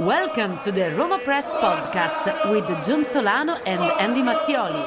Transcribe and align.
Welcome 0.00 0.58
to 0.60 0.72
the 0.72 0.92
Roma 0.96 1.20
Press 1.20 1.44
podcast 1.46 2.50
with 2.50 2.66
John 2.84 3.04
Solano 3.04 3.54
and 3.64 3.80
Andy 4.00 4.22
Mattioli. 4.22 4.84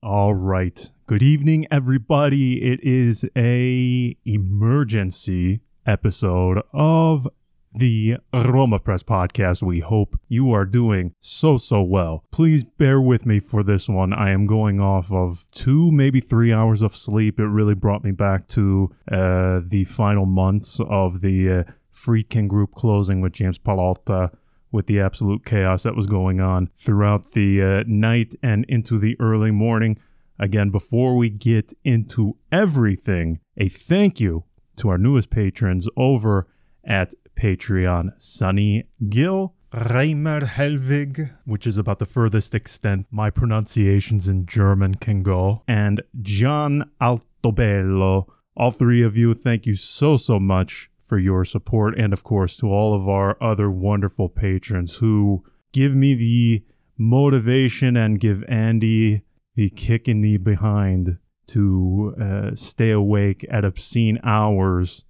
All 0.00 0.34
right. 0.34 0.90
Good 1.06 1.24
evening, 1.24 1.66
everybody. 1.72 2.62
It 2.62 2.78
is 2.84 3.24
a 3.36 4.16
emergency 4.24 5.60
episode 5.84 6.62
of 6.72 7.26
the 7.74 8.16
Roma 8.32 8.78
Press 8.78 9.02
podcast. 9.02 9.62
We 9.62 9.80
hope 9.80 10.18
you 10.28 10.52
are 10.52 10.64
doing 10.64 11.12
so, 11.20 11.58
so 11.58 11.82
well. 11.82 12.24
Please 12.30 12.62
bear 12.64 13.00
with 13.00 13.26
me 13.26 13.40
for 13.40 13.62
this 13.62 13.88
one. 13.88 14.12
I 14.12 14.30
am 14.30 14.46
going 14.46 14.80
off 14.80 15.12
of 15.12 15.46
two, 15.50 15.90
maybe 15.90 16.20
three 16.20 16.52
hours 16.52 16.82
of 16.82 16.96
sleep. 16.96 17.40
It 17.40 17.46
really 17.46 17.74
brought 17.74 18.04
me 18.04 18.12
back 18.12 18.46
to 18.48 18.94
uh, 19.10 19.60
the 19.66 19.84
final 19.84 20.26
months 20.26 20.80
of 20.88 21.20
the 21.20 21.50
uh, 21.50 21.64
Friedkin 21.94 22.48
Group 22.48 22.74
closing 22.74 23.20
with 23.20 23.32
James 23.32 23.58
Pallotta 23.58 24.30
with 24.70 24.86
the 24.86 25.00
absolute 25.00 25.44
chaos 25.44 25.84
that 25.84 25.96
was 25.96 26.06
going 26.06 26.40
on 26.40 26.68
throughout 26.76 27.32
the 27.32 27.62
uh, 27.62 27.84
night 27.86 28.34
and 28.42 28.64
into 28.68 28.98
the 28.98 29.16
early 29.20 29.50
morning. 29.50 29.98
Again, 30.38 30.70
before 30.70 31.16
we 31.16 31.30
get 31.30 31.72
into 31.84 32.36
everything, 32.50 33.38
a 33.56 33.68
thank 33.68 34.20
you 34.20 34.44
to 34.76 34.88
our 34.88 34.98
newest 34.98 35.30
patrons 35.30 35.88
over 35.96 36.48
at 36.84 37.14
Patreon 37.36 38.12
Sunny 38.18 38.84
Gill, 39.08 39.54
Reimer 39.72 40.46
Helvig, 40.46 41.30
which 41.44 41.66
is 41.66 41.78
about 41.78 41.98
the 41.98 42.06
furthest 42.06 42.54
extent 42.54 43.06
my 43.10 43.30
pronunciations 43.30 44.28
in 44.28 44.46
German 44.46 44.94
can 44.94 45.22
go, 45.22 45.62
and 45.66 46.02
John 46.22 46.90
Altobello. 47.00 48.26
All 48.56 48.70
three 48.70 49.02
of 49.02 49.16
you, 49.16 49.34
thank 49.34 49.66
you 49.66 49.74
so, 49.74 50.16
so 50.16 50.38
much 50.38 50.90
for 51.02 51.18
your 51.18 51.44
support, 51.44 51.98
and 51.98 52.12
of 52.12 52.22
course 52.22 52.56
to 52.58 52.70
all 52.70 52.94
of 52.94 53.08
our 53.08 53.36
other 53.42 53.70
wonderful 53.70 54.28
patrons 54.28 54.96
who 54.98 55.44
give 55.72 55.94
me 55.94 56.14
the 56.14 56.64
motivation 56.96 57.96
and 57.96 58.20
give 58.20 58.44
Andy 58.48 59.22
the 59.56 59.70
kick 59.70 60.08
in 60.08 60.20
the 60.20 60.36
behind 60.36 61.18
to 61.46 62.14
uh, 62.20 62.54
stay 62.54 62.90
awake 62.90 63.44
at 63.50 63.64
obscene 63.64 64.18
hours 64.22 65.04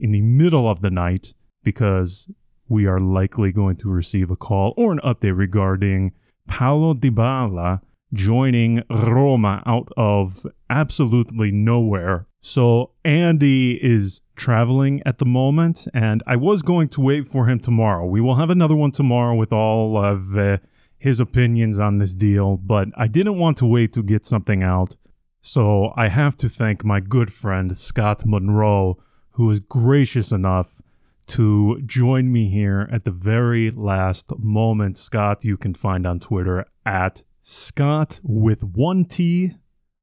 in 0.00 0.12
the 0.12 0.20
middle 0.20 0.68
of 0.68 0.80
the 0.80 0.90
night 0.90 1.34
because 1.66 2.28
we 2.68 2.86
are 2.86 3.00
likely 3.00 3.50
going 3.50 3.74
to 3.74 3.88
receive 3.88 4.30
a 4.30 4.36
call 4.36 4.72
or 4.76 4.92
an 4.92 5.00
update 5.00 5.36
regarding 5.36 6.12
Paulo 6.46 6.94
Dybala 6.94 7.80
joining 8.14 8.84
Roma 8.88 9.64
out 9.66 9.88
of 9.96 10.46
absolutely 10.70 11.50
nowhere. 11.50 12.28
So 12.40 12.92
Andy 13.04 13.84
is 13.84 14.20
traveling 14.36 15.02
at 15.04 15.18
the 15.18 15.24
moment, 15.24 15.88
and 15.92 16.22
I 16.24 16.36
was 16.36 16.62
going 16.62 16.88
to 16.90 17.00
wait 17.00 17.26
for 17.26 17.48
him 17.48 17.58
tomorrow. 17.58 18.06
We 18.06 18.20
will 18.20 18.36
have 18.36 18.50
another 18.50 18.76
one 18.76 18.92
tomorrow 18.92 19.34
with 19.34 19.52
all 19.52 19.96
of 19.96 20.36
uh, 20.36 20.58
his 20.98 21.18
opinions 21.18 21.80
on 21.80 21.98
this 21.98 22.14
deal, 22.14 22.56
but 22.56 22.86
I 22.96 23.08
didn't 23.08 23.38
want 23.38 23.56
to 23.58 23.66
wait 23.66 23.92
to 23.94 24.04
get 24.04 24.24
something 24.24 24.62
out. 24.62 24.94
So 25.42 25.92
I 25.96 26.06
have 26.10 26.36
to 26.36 26.48
thank 26.48 26.84
my 26.84 27.00
good 27.00 27.32
friend 27.32 27.76
Scott 27.76 28.22
Monroe, 28.24 28.98
who 29.32 29.46
was 29.46 29.58
gracious 29.58 30.30
enough 30.30 30.80
to 31.28 31.80
join 31.84 32.32
me 32.32 32.48
here 32.48 32.88
at 32.92 33.04
the 33.04 33.10
very 33.10 33.70
last 33.70 34.30
moment. 34.38 34.96
Scott, 34.96 35.44
you 35.44 35.56
can 35.56 35.74
find 35.74 36.06
on 36.06 36.20
Twitter 36.20 36.66
at 36.84 37.22
Scott 37.42 38.20
with 38.22 38.62
one 38.62 39.04
T 39.04 39.54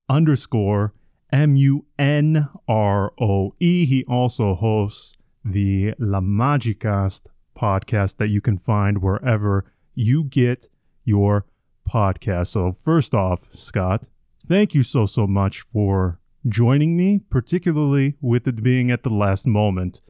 underscore 0.09 0.93
M 1.31 1.55
U 1.55 1.85
N 1.97 2.49
R 2.67 3.13
O 3.19 3.55
E. 3.59 3.85
He 3.85 4.03
also 4.05 4.55
hosts 4.55 5.15
the 5.43 5.93
La 5.97 6.19
Magicast 6.19 7.23
podcast 7.57 8.17
that 8.17 8.29
you 8.29 8.41
can 8.41 8.57
find 8.57 9.01
wherever 9.01 9.71
you 9.95 10.23
get 10.23 10.67
your 11.03 11.45
podcast. 11.89 12.47
So, 12.47 12.71
first 12.71 13.13
off, 13.13 13.47
Scott, 13.53 14.07
thank 14.45 14.73
you 14.73 14.83
so, 14.83 15.05
so 15.05 15.27
much 15.27 15.61
for 15.61 16.19
joining 16.47 16.97
me, 16.97 17.21
particularly 17.29 18.15
with 18.21 18.47
it 18.47 18.63
being 18.63 18.91
at 18.91 19.03
the 19.03 19.09
last 19.09 19.45
moment. 19.45 20.01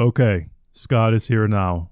Okay, 0.00 0.48
Scott 0.72 1.12
is 1.12 1.28
here 1.28 1.46
now. 1.46 1.90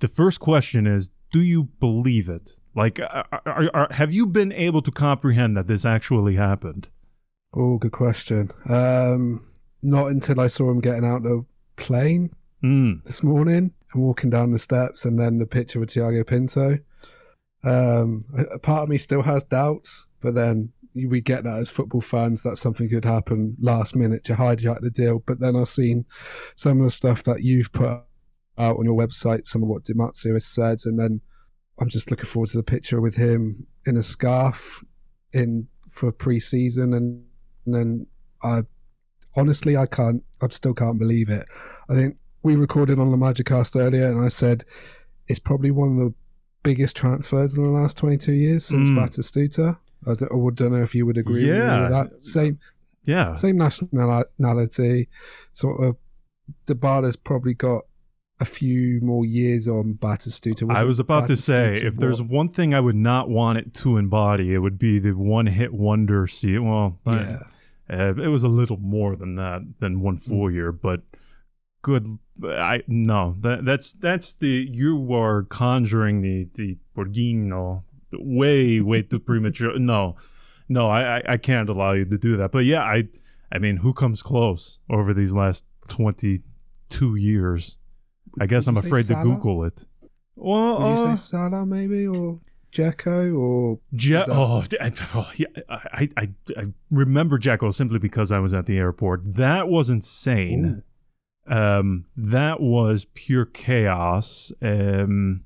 The 0.00 0.08
first 0.08 0.40
question 0.40 0.86
is 0.86 1.10
Do 1.32 1.40
you 1.40 1.64
believe 1.80 2.28
it? 2.28 2.50
Like, 2.74 3.00
are, 3.00 3.26
are, 3.46 3.70
are, 3.72 3.88
have 3.92 4.12
you 4.12 4.26
been 4.26 4.52
able 4.52 4.82
to 4.82 4.90
comprehend 4.90 5.56
that 5.56 5.66
this 5.66 5.86
actually 5.86 6.36
happened? 6.36 6.88
Oh, 7.54 7.78
good 7.78 7.92
question. 7.92 8.50
Um, 8.68 9.42
not 9.82 10.08
until 10.08 10.38
I 10.38 10.48
saw 10.48 10.70
him 10.70 10.80
getting 10.80 11.06
out 11.06 11.22
the 11.22 11.46
plane 11.76 12.30
Mm. 12.62 13.04
this 13.04 13.22
morning 13.22 13.72
and 13.92 14.02
walking 14.02 14.30
down 14.30 14.50
the 14.50 14.58
steps, 14.58 15.04
and 15.04 15.18
then 15.18 15.38
the 15.38 15.46
picture 15.46 15.78
with 15.78 15.90
Tiago 15.90 16.24
Pinto. 16.24 16.78
Um, 17.62 18.24
a, 18.36 18.58
part 18.58 18.82
of 18.82 18.88
me 18.88 18.98
still 18.98 19.22
has 19.22 19.44
doubts, 19.44 20.06
but 20.20 20.34
then 20.34 20.72
we 21.04 21.20
get 21.20 21.44
that 21.44 21.58
as 21.58 21.68
football 21.68 22.00
fans 22.00 22.42
that 22.42 22.56
something 22.56 22.88
could 22.88 23.04
happen 23.04 23.56
last 23.60 23.94
minute 23.94 24.24
to 24.24 24.34
hijack 24.34 24.80
the 24.80 24.90
deal. 24.90 25.22
But 25.26 25.40
then 25.40 25.54
I've 25.56 25.68
seen 25.68 26.06
some 26.54 26.78
of 26.78 26.84
the 26.84 26.90
stuff 26.90 27.24
that 27.24 27.42
you've 27.42 27.72
put 27.72 28.00
out 28.58 28.78
on 28.78 28.84
your 28.84 28.94
website, 28.96 29.46
some 29.46 29.62
of 29.62 29.68
what 29.68 29.84
Di 29.84 29.92
Marzio 29.92 30.32
has 30.32 30.46
said, 30.46 30.78
and 30.86 30.98
then 30.98 31.20
I'm 31.78 31.88
just 31.88 32.10
looking 32.10 32.26
forward 32.26 32.48
to 32.50 32.56
the 32.56 32.62
picture 32.62 33.00
with 33.00 33.16
him 33.16 33.66
in 33.86 33.98
a 33.98 34.02
scarf 34.02 34.82
in 35.32 35.68
for 35.90 36.10
pre-season, 36.10 36.94
and, 36.94 37.22
and 37.66 37.74
then 37.74 38.06
I 38.42 38.62
honestly 39.36 39.76
I 39.76 39.86
can't, 39.86 40.22
I 40.40 40.48
still 40.48 40.74
can't 40.74 40.98
believe 40.98 41.28
it. 41.28 41.46
I 41.90 41.94
think 41.94 42.16
we 42.42 42.56
recorded 42.56 42.98
on 42.98 43.10
the 43.10 43.16
Magicast 43.16 43.78
earlier, 43.78 44.08
and 44.08 44.24
I 44.24 44.28
said 44.28 44.64
it's 45.28 45.38
probably 45.38 45.70
one 45.70 45.90
of 45.90 45.96
the 45.96 46.14
biggest 46.62 46.96
transfers 46.96 47.56
in 47.56 47.62
the 47.62 47.70
last 47.70 47.96
22 47.96 48.32
years 48.32 48.64
since 48.64 48.90
Mm. 48.90 48.96
Batistuta. 48.96 49.78
I 50.04 50.14
don't, 50.14 50.30
I 50.32 50.50
don't 50.54 50.72
know 50.72 50.82
if 50.82 50.94
you 50.94 51.06
would 51.06 51.18
agree 51.18 51.46
Yeah. 51.48 51.82
with 51.82 51.90
that. 51.90 52.22
Same, 52.22 52.58
Yeah. 53.04 53.34
same 53.34 53.56
nationality, 53.56 55.08
sort 55.52 55.82
of. 55.82 55.96
Dybala's 56.66 57.16
probably 57.16 57.54
got 57.54 57.82
a 58.38 58.44
few 58.44 59.00
more 59.00 59.24
years 59.24 59.66
on 59.66 59.94
Batistuta. 59.94 60.70
I 60.74 60.84
was 60.84 60.98
about 60.98 61.26
to 61.28 61.36
say, 61.36 61.72
if 61.72 61.96
there's 61.96 62.20
more- 62.20 62.28
one 62.38 62.48
thing 62.50 62.74
I 62.74 62.80
would 62.80 62.94
not 62.96 63.28
want 63.30 63.58
it 63.58 63.72
to 63.74 63.96
embody, 63.96 64.52
it 64.52 64.58
would 64.58 64.78
be 64.78 64.98
the 64.98 65.12
one 65.12 65.46
hit 65.46 65.72
wonder 65.72 66.26
see 66.26 66.58
Well, 66.58 66.98
I- 67.06 67.16
yeah, 67.16 67.38
Uh, 67.88 68.14
it 68.20 68.28
was 68.28 68.42
a 68.42 68.48
little 68.48 68.76
more 68.78 69.14
than 69.16 69.36
that, 69.36 69.62
than 69.80 70.00
one 70.00 70.16
full 70.16 70.50
year, 70.50 70.72
but 70.72 71.02
good. 71.82 72.18
I 72.44 72.82
no, 72.88 73.36
that 73.40 73.64
that's 73.64 73.92
that's 73.92 74.34
the 74.34 74.68
you 74.70 75.14
are 75.14 75.44
conjuring 75.44 76.20
the 76.20 76.48
the 76.54 76.76
Borghino 76.96 77.84
way 78.20 78.80
way 78.80 79.02
too 79.02 79.18
premature. 79.18 79.78
No, 79.78 80.16
no, 80.68 80.88
I, 80.88 81.22
I 81.26 81.36
can't 81.36 81.68
allow 81.68 81.92
you 81.92 82.04
to 82.04 82.18
do 82.18 82.36
that. 82.36 82.52
But 82.52 82.64
yeah, 82.64 82.82
I 82.82 83.04
I 83.52 83.58
mean, 83.58 83.78
who 83.78 83.92
comes 83.92 84.22
close 84.22 84.78
over 84.90 85.14
these 85.14 85.32
last 85.32 85.64
twenty 85.88 86.42
two 86.88 87.14
years? 87.16 87.76
I 88.40 88.46
guess 88.46 88.64
Did 88.64 88.70
I'm 88.76 88.82
you 88.82 88.88
afraid 88.88 89.06
to 89.06 89.14
Google 89.22 89.64
it. 89.64 89.86
Well, 90.34 90.78
you 90.80 90.84
uh, 90.86 91.16
say 91.16 91.22
Salah 91.30 91.64
maybe 91.64 92.06
or 92.06 92.40
Dzeko 92.72 93.38
or 93.38 93.78
Je- 93.94 94.12
that- 94.12 94.28
oh, 94.28 94.62
oh, 95.14 95.30
yeah, 95.36 95.46
I, 95.68 96.08
I, 96.16 96.28
I 96.56 96.64
remember 96.90 97.38
Dzeko 97.38 97.72
simply 97.72 97.98
because 97.98 98.30
I 98.30 98.38
was 98.38 98.52
at 98.52 98.66
the 98.66 98.76
airport. 98.76 99.22
That 99.24 99.68
was 99.68 99.88
insane. 99.88 100.82
Um, 101.46 102.06
that 102.16 102.60
was 102.60 103.06
pure 103.14 103.46
chaos. 103.46 104.52
Um, 104.60 105.44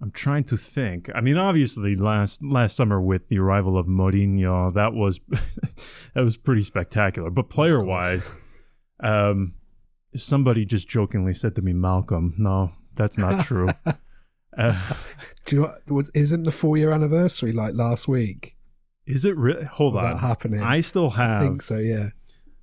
I'm 0.00 0.12
trying 0.12 0.44
to 0.44 0.56
think. 0.56 1.10
I 1.14 1.20
mean, 1.20 1.36
obviously, 1.36 1.96
last 1.96 2.42
last 2.42 2.76
summer 2.76 3.00
with 3.00 3.28
the 3.28 3.38
arrival 3.38 3.76
of 3.76 3.86
Mourinho, 3.86 4.72
that 4.74 4.92
was 4.92 5.20
that 6.14 6.22
was 6.22 6.36
pretty 6.36 6.62
spectacular. 6.62 7.30
But 7.30 7.50
player 7.50 7.82
wise, 7.82 8.30
um, 9.00 9.54
somebody 10.16 10.64
just 10.64 10.88
jokingly 10.88 11.34
said 11.34 11.56
to 11.56 11.62
me, 11.62 11.72
"Malcom, 11.72 12.38
no, 12.38 12.72
that's 12.94 13.18
not 13.18 13.44
true." 13.44 13.68
uh, 14.56 14.92
Do 15.46 15.56
you 15.56 15.62
know 15.62 15.68
what, 15.68 15.90
was, 15.90 16.10
isn't 16.14 16.44
the 16.44 16.52
four 16.52 16.76
year 16.76 16.92
anniversary 16.92 17.52
like 17.52 17.74
last 17.74 18.06
week? 18.06 18.54
Is 19.04 19.24
it 19.24 19.36
really? 19.36 19.64
Hold 19.64 19.96
that 19.96 20.04
on. 20.04 20.18
happening. 20.18 20.62
I 20.62 20.80
still 20.80 21.10
I 21.10 21.26
have. 21.26 21.42
think 21.42 21.62
so. 21.62 21.78
Yeah. 21.78 22.10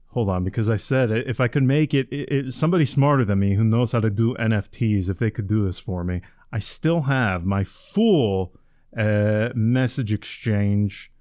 Hold 0.09 0.29
on, 0.29 0.45
because 0.45 0.69
I 0.69 0.77
said 0.77 1.11
if 1.11 1.41
I 1.41 1.49
could 1.49 1.63
make 1.63 1.93
it, 1.93 2.07
it, 2.09 2.31
it, 2.31 2.53
somebody 2.53 2.85
smarter 2.85 3.25
than 3.25 3.39
me 3.39 3.55
who 3.55 3.65
knows 3.65 3.91
how 3.91 3.99
to 3.99 4.09
do 4.09 4.33
NFTs, 4.35 5.09
if 5.09 5.19
they 5.19 5.29
could 5.29 5.47
do 5.47 5.65
this 5.65 5.77
for 5.77 6.05
me, 6.05 6.21
I 6.55 6.59
still 6.59 7.01
have 7.01 7.43
my 7.43 7.65
full 7.65 8.53
uh, 8.97 9.49
message 9.55 10.13
exchange 10.13 11.11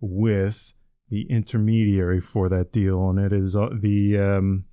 with 0.00 0.72
the 1.08 1.30
intermediary 1.30 2.20
for 2.20 2.48
that 2.48 2.72
deal, 2.72 3.08
and 3.08 3.16
it 3.20 3.32
is 3.32 3.54
uh, 3.54 3.68
the 3.72 4.18
um, 4.18 4.64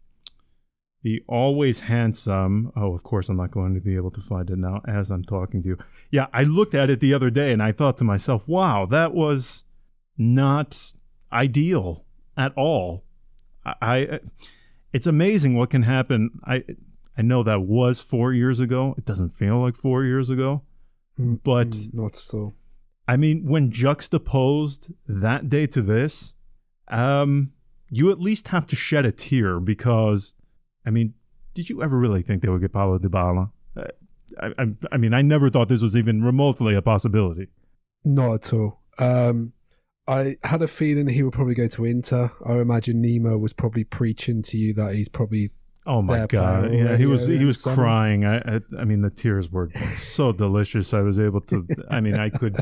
the 1.03 1.21
always 1.27 1.81
handsome. 1.81 2.71
Oh, 2.75 2.95
of 2.95 3.03
course, 3.03 3.29
I'm 3.29 3.37
not 3.37 3.51
going 3.51 3.75
to 3.75 3.79
be 3.79 3.95
able 3.95 4.09
to 4.09 4.19
find 4.19 4.49
it 4.49 4.57
now 4.57 4.81
as 4.87 5.11
I'm 5.11 5.23
talking 5.23 5.61
to 5.61 5.69
you. 5.69 5.77
Yeah, 6.09 6.25
I 6.33 6.41
looked 6.41 6.73
at 6.73 6.89
it 6.89 6.99
the 6.99 7.13
other 7.13 7.29
day, 7.29 7.53
and 7.53 7.61
I 7.61 7.71
thought 7.71 7.99
to 7.99 8.03
myself, 8.03 8.47
"Wow, 8.47 8.87
that 8.87 9.13
was 9.13 9.65
not 10.17 10.93
ideal 11.31 12.05
at 12.35 12.53
all." 12.57 13.03
I, 13.63 13.75
I 13.81 14.19
it's 14.93 15.05
amazing 15.05 15.55
what 15.55 15.69
can 15.69 15.83
happen. 15.83 16.39
I 16.43 16.63
I 17.17 17.21
know 17.23 17.43
that 17.43 17.61
was 17.61 17.99
four 17.99 18.33
years 18.33 18.59
ago. 18.59 18.93
It 18.97 19.05
doesn't 19.05 19.29
feel 19.29 19.59
like 19.59 19.75
four 19.75 20.03
years 20.03 20.29
ago, 20.29 20.63
Mm, 21.19 21.39
but 21.43 21.69
mm, 21.71 21.93
not 21.93 22.15
so. 22.15 22.53
I 23.07 23.17
mean, 23.17 23.45
when 23.45 23.71
juxtaposed 23.71 24.91
that 25.07 25.49
day 25.49 25.65
to 25.67 25.81
this, 25.81 26.35
um, 26.89 27.53
you 27.89 28.11
at 28.11 28.19
least 28.19 28.49
have 28.49 28.67
to 28.67 28.75
shed 28.75 29.05
a 29.05 29.11
tear 29.11 29.59
because, 29.59 30.33
I 30.85 30.89
mean, 30.89 31.13
did 31.53 31.69
you 31.69 31.81
ever 31.81 31.97
really 31.97 32.21
think 32.21 32.41
they 32.41 32.49
would 32.49 32.61
get 32.61 32.73
Paulo 32.73 32.99
Dybala? 32.99 33.51
Uh, 33.75 33.83
I, 34.39 34.47
I, 34.59 34.65
I 34.91 34.97
mean, 34.97 35.13
I 35.13 35.21
never 35.21 35.49
thought 35.49 35.69
this 35.69 35.81
was 35.81 35.95
even 35.95 36.23
remotely 36.23 36.75
a 36.75 36.81
possibility. 36.81 37.47
Not 38.03 38.33
at 38.33 38.53
all. 38.53 38.81
Um, 38.99 39.53
I 40.07 40.37
had 40.43 40.61
a 40.61 40.67
feeling 40.67 41.07
he 41.07 41.23
would 41.23 41.33
probably 41.33 41.55
go 41.55 41.67
to 41.67 41.85
Inter. 41.85 42.31
I 42.45 42.59
imagine 42.59 43.01
Nemo 43.01 43.37
was 43.37 43.53
probably 43.53 43.83
preaching 43.85 44.41
to 44.43 44.57
you 44.57 44.73
that 44.75 44.95
he's 44.95 45.09
probably 45.09 45.51
Oh 45.87 46.01
my 46.01 46.25
god! 46.27 46.73
Yeah, 46.73 46.97
he 46.97 47.05
was 47.05 47.25
he 47.25 47.45
was 47.45 47.61
summer. 47.61 47.75
crying. 47.75 48.25
I, 48.25 48.37
I 48.39 48.61
I 48.79 48.83
mean, 48.83 49.01
the 49.01 49.09
tears 49.09 49.49
were 49.49 49.69
so 49.97 50.31
delicious. 50.43 50.93
I 50.93 51.01
was 51.01 51.17
able 51.17 51.41
to. 51.41 51.65
I 51.89 52.01
mean, 52.01 52.15
I 52.15 52.29
could, 52.29 52.59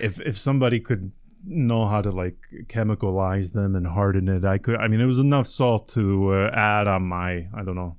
if 0.00 0.20
if 0.20 0.36
somebody 0.36 0.80
could 0.80 1.12
know 1.44 1.86
how 1.86 2.02
to 2.02 2.10
like 2.10 2.36
chemicalize 2.66 3.52
them 3.52 3.76
and 3.76 3.86
harden 3.86 4.28
it, 4.28 4.44
I 4.44 4.58
could. 4.58 4.74
I 4.76 4.88
mean, 4.88 5.00
it 5.00 5.06
was 5.06 5.20
enough 5.20 5.46
salt 5.46 5.88
to 5.90 6.34
uh, 6.34 6.50
add 6.52 6.88
on 6.88 7.04
my 7.04 7.46
I 7.54 7.62
don't 7.64 7.76
know 7.76 7.96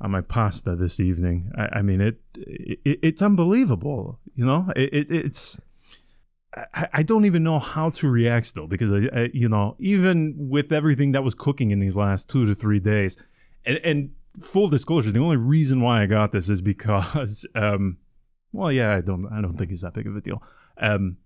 on 0.00 0.12
my 0.12 0.20
pasta 0.20 0.76
this 0.76 1.00
evening. 1.00 1.50
I, 1.58 1.78
I 1.78 1.82
mean, 1.82 2.00
it, 2.00 2.20
it 2.36 3.00
it's 3.02 3.22
unbelievable. 3.22 4.20
You 4.36 4.46
know, 4.46 4.72
it, 4.76 4.94
it 4.94 5.10
it's. 5.10 5.58
I, 6.72 6.88
I 6.94 7.02
don't 7.02 7.26
even 7.26 7.42
know 7.42 7.58
how 7.58 7.90
to 7.90 8.08
react 8.08 8.46
still 8.46 8.66
because 8.66 8.90
I, 8.90 9.08
I, 9.12 9.30
you 9.34 9.48
know, 9.48 9.76
even 9.78 10.34
with 10.38 10.72
everything 10.72 11.12
that 11.12 11.24
was 11.24 11.34
cooking 11.34 11.70
in 11.70 11.80
these 11.80 11.96
last 11.96 12.30
two 12.30 12.46
to 12.46 12.54
three 12.54 12.78
days, 12.78 13.18
and, 13.66 13.78
and 13.84 14.10
full 14.40 14.68
disclosure, 14.68 15.10
the 15.10 15.20
only 15.20 15.36
reason 15.36 15.80
why 15.80 16.02
I 16.02 16.06
got 16.06 16.32
this 16.32 16.48
is 16.48 16.60
because, 16.60 17.46
um, 17.54 17.98
well, 18.52 18.72
yeah, 18.72 18.94
I 18.94 19.00
don't, 19.00 19.26
I 19.26 19.40
don't 19.40 19.58
think 19.58 19.70
it's 19.70 19.82
that 19.82 19.94
big 19.94 20.06
of 20.06 20.16
a 20.16 20.20
deal. 20.20 20.42
Um, 20.78 21.18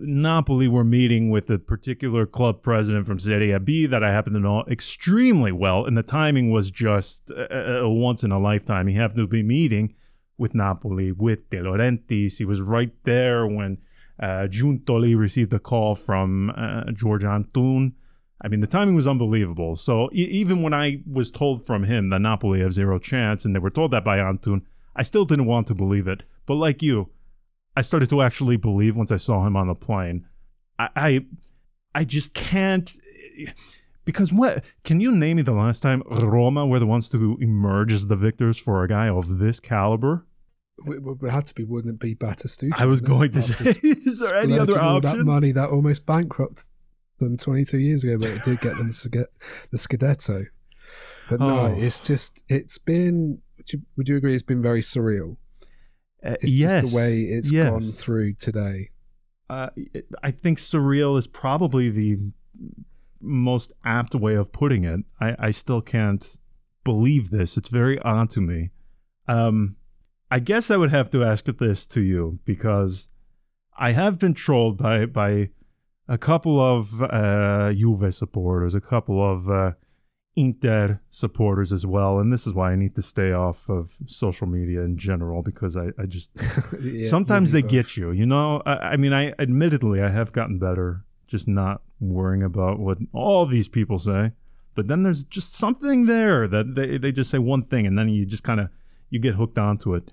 Napoli 0.00 0.68
were 0.68 0.84
meeting 0.84 1.30
with 1.30 1.48
a 1.48 1.58
particular 1.58 2.26
club 2.26 2.62
president 2.62 3.06
from 3.06 3.18
Serie 3.18 3.58
B 3.60 3.86
that 3.86 4.04
I 4.04 4.12
happen 4.12 4.34
to 4.34 4.40
know 4.40 4.62
extremely 4.68 5.52
well, 5.52 5.86
and 5.86 5.96
the 5.96 6.02
timing 6.02 6.50
was 6.50 6.70
just 6.70 7.30
a, 7.30 7.78
a 7.78 7.88
once 7.88 8.22
in 8.22 8.30
a 8.30 8.38
lifetime. 8.38 8.88
He 8.88 8.94
happened 8.94 9.18
to 9.20 9.26
be 9.26 9.42
meeting 9.42 9.94
with 10.36 10.54
Napoli 10.54 11.12
with 11.12 11.48
De 11.48 11.58
Laurentiis. 11.58 12.36
He 12.36 12.44
was 12.44 12.60
right 12.60 12.92
there 13.04 13.46
when 13.46 13.78
uh, 14.20 14.48
Giuntoli 14.50 15.16
received 15.16 15.54
a 15.54 15.58
call 15.58 15.94
from 15.94 16.52
uh, 16.54 16.92
George 16.92 17.22
Antun. 17.22 17.92
I 18.40 18.48
mean, 18.48 18.60
the 18.60 18.66
timing 18.66 18.94
was 18.94 19.06
unbelievable. 19.06 19.76
So 19.76 20.08
e- 20.12 20.24
even 20.24 20.62
when 20.62 20.72
I 20.72 21.02
was 21.10 21.30
told 21.30 21.66
from 21.66 21.84
him 21.84 22.10
that 22.10 22.20
Napoli 22.20 22.60
have 22.60 22.72
zero 22.72 22.98
chance, 22.98 23.44
and 23.44 23.54
they 23.54 23.58
were 23.58 23.70
told 23.70 23.90
that 23.90 24.04
by 24.04 24.18
Antun, 24.18 24.62
I 24.94 25.02
still 25.02 25.24
didn't 25.24 25.46
want 25.46 25.66
to 25.68 25.74
believe 25.74 26.06
it. 26.06 26.22
But 26.46 26.54
like 26.54 26.82
you, 26.82 27.10
I 27.76 27.82
started 27.82 28.10
to 28.10 28.22
actually 28.22 28.56
believe 28.56 28.96
once 28.96 29.12
I 29.12 29.16
saw 29.16 29.46
him 29.46 29.56
on 29.56 29.68
the 29.68 29.74
plane. 29.74 30.26
I, 30.78 30.88
I, 30.94 31.26
I 31.94 32.04
just 32.04 32.34
can't. 32.34 32.92
Because 34.04 34.32
what 34.32 34.64
can 34.84 35.00
you 35.00 35.12
name 35.12 35.36
me 35.36 35.42
the 35.42 35.52
last 35.52 35.80
time 35.80 36.02
Roma 36.08 36.66
were 36.66 36.78
the 36.78 36.86
ones 36.86 37.10
to 37.10 37.36
emerge 37.40 37.92
as 37.92 38.06
the 38.06 38.16
victors 38.16 38.56
for 38.56 38.82
a 38.82 38.88
guy 38.88 39.08
of 39.08 39.38
this 39.38 39.60
caliber? 39.60 40.24
it 40.86 41.02
would 41.02 41.30
have 41.30 41.44
to 41.44 41.54
be, 41.54 41.64
wouldn't 41.64 41.94
it 41.94 42.00
be 42.00 42.14
Batistucci? 42.14 42.70
I 42.76 42.86
was 42.86 43.00
going 43.00 43.32
to 43.32 43.42
say, 43.42 43.70
is 43.82 44.20
there 44.20 44.36
any 44.36 44.58
other 44.58 44.72
splurging 44.72 44.88
all 44.88 45.00
that 45.00 45.08
option? 45.08 45.26
money 45.26 45.52
that 45.52 45.70
almost 45.70 46.06
bankrupted 46.06 46.64
them 47.18 47.36
22 47.36 47.78
years 47.78 48.04
ago, 48.04 48.18
but 48.18 48.28
it 48.30 48.44
did 48.44 48.60
get 48.60 48.76
them 48.76 48.92
to 48.92 49.08
get 49.08 49.26
the 49.70 49.76
Scudetto. 49.78 50.46
But 51.30 51.40
no, 51.40 51.60
Oh. 51.60 51.74
it's 51.76 52.00
just 52.00 52.42
it's 52.48 52.78
been. 52.78 53.40
Would 53.58 53.72
you, 53.72 53.82
would 53.96 54.08
you 54.08 54.16
agree? 54.16 54.34
It's 54.34 54.42
been 54.42 54.62
very 54.62 54.80
surreal. 54.80 55.36
Uh, 56.24 56.36
It's 56.40 56.52
yes, 56.52 56.82
just 56.82 56.92
the 56.92 56.96
way 56.96 57.20
it's 57.22 57.52
yes. 57.52 57.68
gone 57.70 57.82
through 57.82 58.34
today. 58.34 58.90
Uh, 59.50 59.68
I 60.22 60.30
think 60.30 60.58
surreal 60.58 61.18
is 61.18 61.26
probably 61.26 61.90
the 61.90 62.18
most 63.20 63.72
apt 63.84 64.14
way 64.14 64.34
of 64.34 64.52
putting 64.52 64.84
it. 64.84 65.00
I, 65.20 65.36
I 65.38 65.50
still 65.50 65.80
can't 65.80 66.36
believe 66.84 67.30
this. 67.30 67.56
It's 67.56 67.68
very 67.68 67.98
odd 68.00 68.30
to 68.30 68.40
me. 68.40 68.70
Um, 69.26 69.76
I 70.30 70.38
guess 70.40 70.70
I 70.70 70.76
would 70.76 70.90
have 70.90 71.10
to 71.10 71.24
ask 71.24 71.44
this 71.46 71.86
to 71.86 72.00
you 72.00 72.38
because 72.44 73.08
I 73.78 73.92
have 73.92 74.18
been 74.18 74.34
trolled 74.34 74.78
by 74.78 75.06
by 75.06 75.50
a 76.08 76.18
couple 76.18 76.60
of 76.60 77.02
uh, 77.02 77.72
Juve 77.72 78.14
supporters, 78.14 78.74
a 78.74 78.80
couple 78.80 79.22
of 79.22 79.48
uh, 79.50 79.72
Inter 80.36 81.00
supporters 81.10 81.72
as 81.72 81.84
well, 81.84 82.20
and 82.20 82.32
this 82.32 82.46
is 82.46 82.54
why 82.54 82.70
I 82.72 82.76
need 82.76 82.94
to 82.94 83.02
stay 83.02 83.32
off 83.32 83.68
of 83.68 83.96
social 84.06 84.46
media 84.46 84.82
in 84.82 84.96
general 84.96 85.42
because 85.42 85.76
I, 85.76 85.88
I 85.98 86.06
just 86.06 86.30
Yeah, 86.80 87.08
sometimes 87.08 87.50
they 87.52 87.62
both. 87.62 87.70
get 87.70 87.96
you 87.96 88.12
you 88.12 88.24
know 88.24 88.62
I, 88.64 88.74
I 88.92 88.96
mean 88.96 89.12
i 89.12 89.34
admittedly 89.40 90.00
i 90.00 90.08
have 90.08 90.30
gotten 90.32 90.58
better 90.60 91.04
just 91.26 91.48
not 91.48 91.82
worrying 92.00 92.44
about 92.44 92.78
what 92.78 92.98
all 93.12 93.46
these 93.46 93.66
people 93.66 93.98
say 93.98 94.30
but 94.76 94.86
then 94.86 95.02
there's 95.02 95.24
just 95.24 95.54
something 95.54 96.06
there 96.06 96.46
that 96.46 96.76
they, 96.76 96.98
they 96.98 97.10
just 97.10 97.30
say 97.30 97.38
one 97.38 97.62
thing 97.62 97.84
and 97.86 97.98
then 97.98 98.08
you 98.08 98.24
just 98.24 98.44
kind 98.44 98.60
of 98.60 98.68
you 99.10 99.18
get 99.18 99.34
hooked 99.34 99.58
onto 99.58 99.92
it 99.94 100.12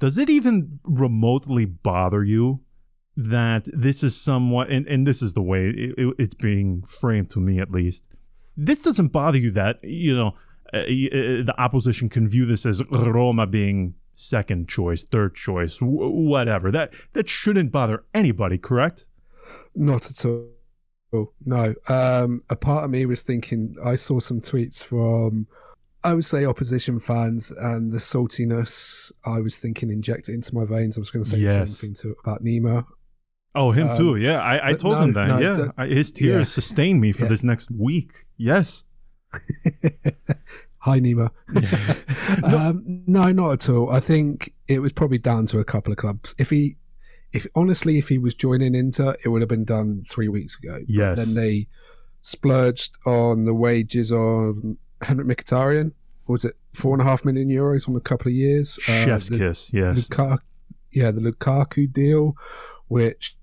does 0.00 0.18
it 0.18 0.28
even 0.28 0.80
remotely 0.82 1.64
bother 1.64 2.24
you 2.24 2.60
that 3.28 3.68
this 3.72 4.02
is 4.02 4.16
somewhat 4.16 4.70
and, 4.70 4.86
and 4.86 5.06
this 5.06 5.20
is 5.22 5.34
the 5.34 5.42
way 5.42 5.68
it, 5.68 5.94
it- 5.98 6.14
it's 6.18 6.34
being 6.34 6.82
framed 6.82 7.30
to 7.30 7.40
me 7.40 7.58
at 7.60 7.70
least 7.70 8.04
this 8.56 8.80
doesn't 8.82 9.08
bother 9.08 9.38
you 9.38 9.50
that 9.50 9.78
you 9.82 10.14
know 10.14 10.28
uh, 10.72 10.82
y- 10.88 11.08
uh, 11.12 11.42
the 11.44 11.54
opposition 11.58 12.08
can 12.08 12.28
view 12.28 12.46
this 12.46 12.64
as 12.64 12.82
Roma 12.90 13.46
being 13.46 13.94
second 14.14 14.68
choice, 14.68 15.02
third 15.02 15.34
choice, 15.34 15.78
w- 15.78 16.08
whatever. 16.10 16.70
That 16.70 16.94
that 17.14 17.28
shouldn't 17.28 17.72
bother 17.72 18.04
anybody, 18.14 18.56
correct? 18.58 19.04
Not 19.74 20.08
at 20.10 20.24
all. 20.24 21.32
No. 21.44 21.74
Um, 21.88 22.40
a 22.50 22.56
part 22.56 22.84
of 22.84 22.90
me 22.90 23.04
was 23.06 23.22
thinking, 23.22 23.74
I 23.84 23.96
saw 23.96 24.20
some 24.20 24.40
tweets 24.40 24.84
from, 24.84 25.46
I 26.04 26.14
would 26.14 26.24
say, 26.24 26.44
opposition 26.44 27.00
fans, 27.00 27.50
and 27.50 27.90
the 27.90 27.98
saltiness 27.98 29.10
I 29.24 29.40
was 29.40 29.56
thinking 29.56 29.90
injected 29.90 30.34
into 30.36 30.54
my 30.54 30.64
veins. 30.64 30.96
I 30.98 31.00
was 31.00 31.10
going 31.10 31.24
to 31.24 31.30
say 31.30 31.38
Yes. 31.38 31.68
the 31.70 31.74
same 31.76 31.88
thing 31.88 31.94
to, 32.02 32.16
about 32.24 32.42
Nemo. 32.42 32.86
Oh, 33.54 33.72
him 33.72 33.88
Um, 33.88 33.96
too. 33.96 34.16
Yeah, 34.16 34.40
I, 34.40 34.70
I 34.70 34.72
told 34.74 34.96
no, 34.96 35.02
him 35.02 35.12
that. 35.14 35.26
no, 35.28 35.38
yeah, 35.38 35.48
it's 35.48 35.58
a- 35.58 35.74
I, 35.76 35.86
his 35.88 36.10
tears 36.12 36.48
yeah. 36.48 36.54
sustained 36.54 37.00
me 37.00 37.12
for 37.12 37.24
Yeah. 37.24 37.28
this 37.30 37.42
next 37.42 37.70
week. 37.70 38.12
Yes. 38.36 38.84
Hi, 40.78 40.98
Nemo. 40.98 41.30
um, 42.44 43.02
no, 43.06 43.30
not 43.32 43.52
at 43.52 43.68
all. 43.68 43.90
I 43.90 44.00
think 44.00 44.54
it 44.66 44.78
was 44.80 44.92
probably 44.92 45.18
down 45.18 45.46
to 45.46 45.58
a 45.58 45.64
couple 45.64 45.92
of 45.92 45.98
clubs. 45.98 46.34
If 46.38 46.50
he, 46.50 46.76
if 47.32 47.46
honestly, 47.54 47.98
if 47.98 48.08
he 48.08 48.18
was 48.18 48.34
joining 48.34 48.74
Inter, 48.74 49.14
it 49.24 49.28
would 49.28 49.42
have 49.42 49.48
been 49.48 49.64
done 49.64 50.02
three 50.08 50.28
weeks 50.28 50.56
ago. 50.58 50.78
But 50.80 50.88
Yes. 50.88 51.18
Then 51.18 51.34
they 51.34 51.66
splurged 52.22 52.96
on 53.04 53.44
the 53.44 53.54
wages 53.54 54.10
on 54.10 54.78
Henrikh 55.02 55.26
Mkhitaryan. 55.26 55.92
Was 56.28 56.44
it 56.44 56.56
four 56.72 56.94
and 56.94 57.02
a 57.02 57.04
half 57.04 57.24
million 57.24 57.48
euros 57.48 57.88
on 57.88 57.96
a 57.96 58.00
couple 58.00 58.28
of 58.28 58.34
years? 58.34 58.78
Uh, 58.88 59.04
Chef's 59.04 59.28
the, 59.28 59.38
kiss. 59.38 59.72
Yes. 59.74 60.08
Luka- 60.10 60.38
yeah, 60.92 61.10
the 61.10 61.20
Lukaku 61.20 61.92
deal, 61.92 62.36
which 62.90 63.36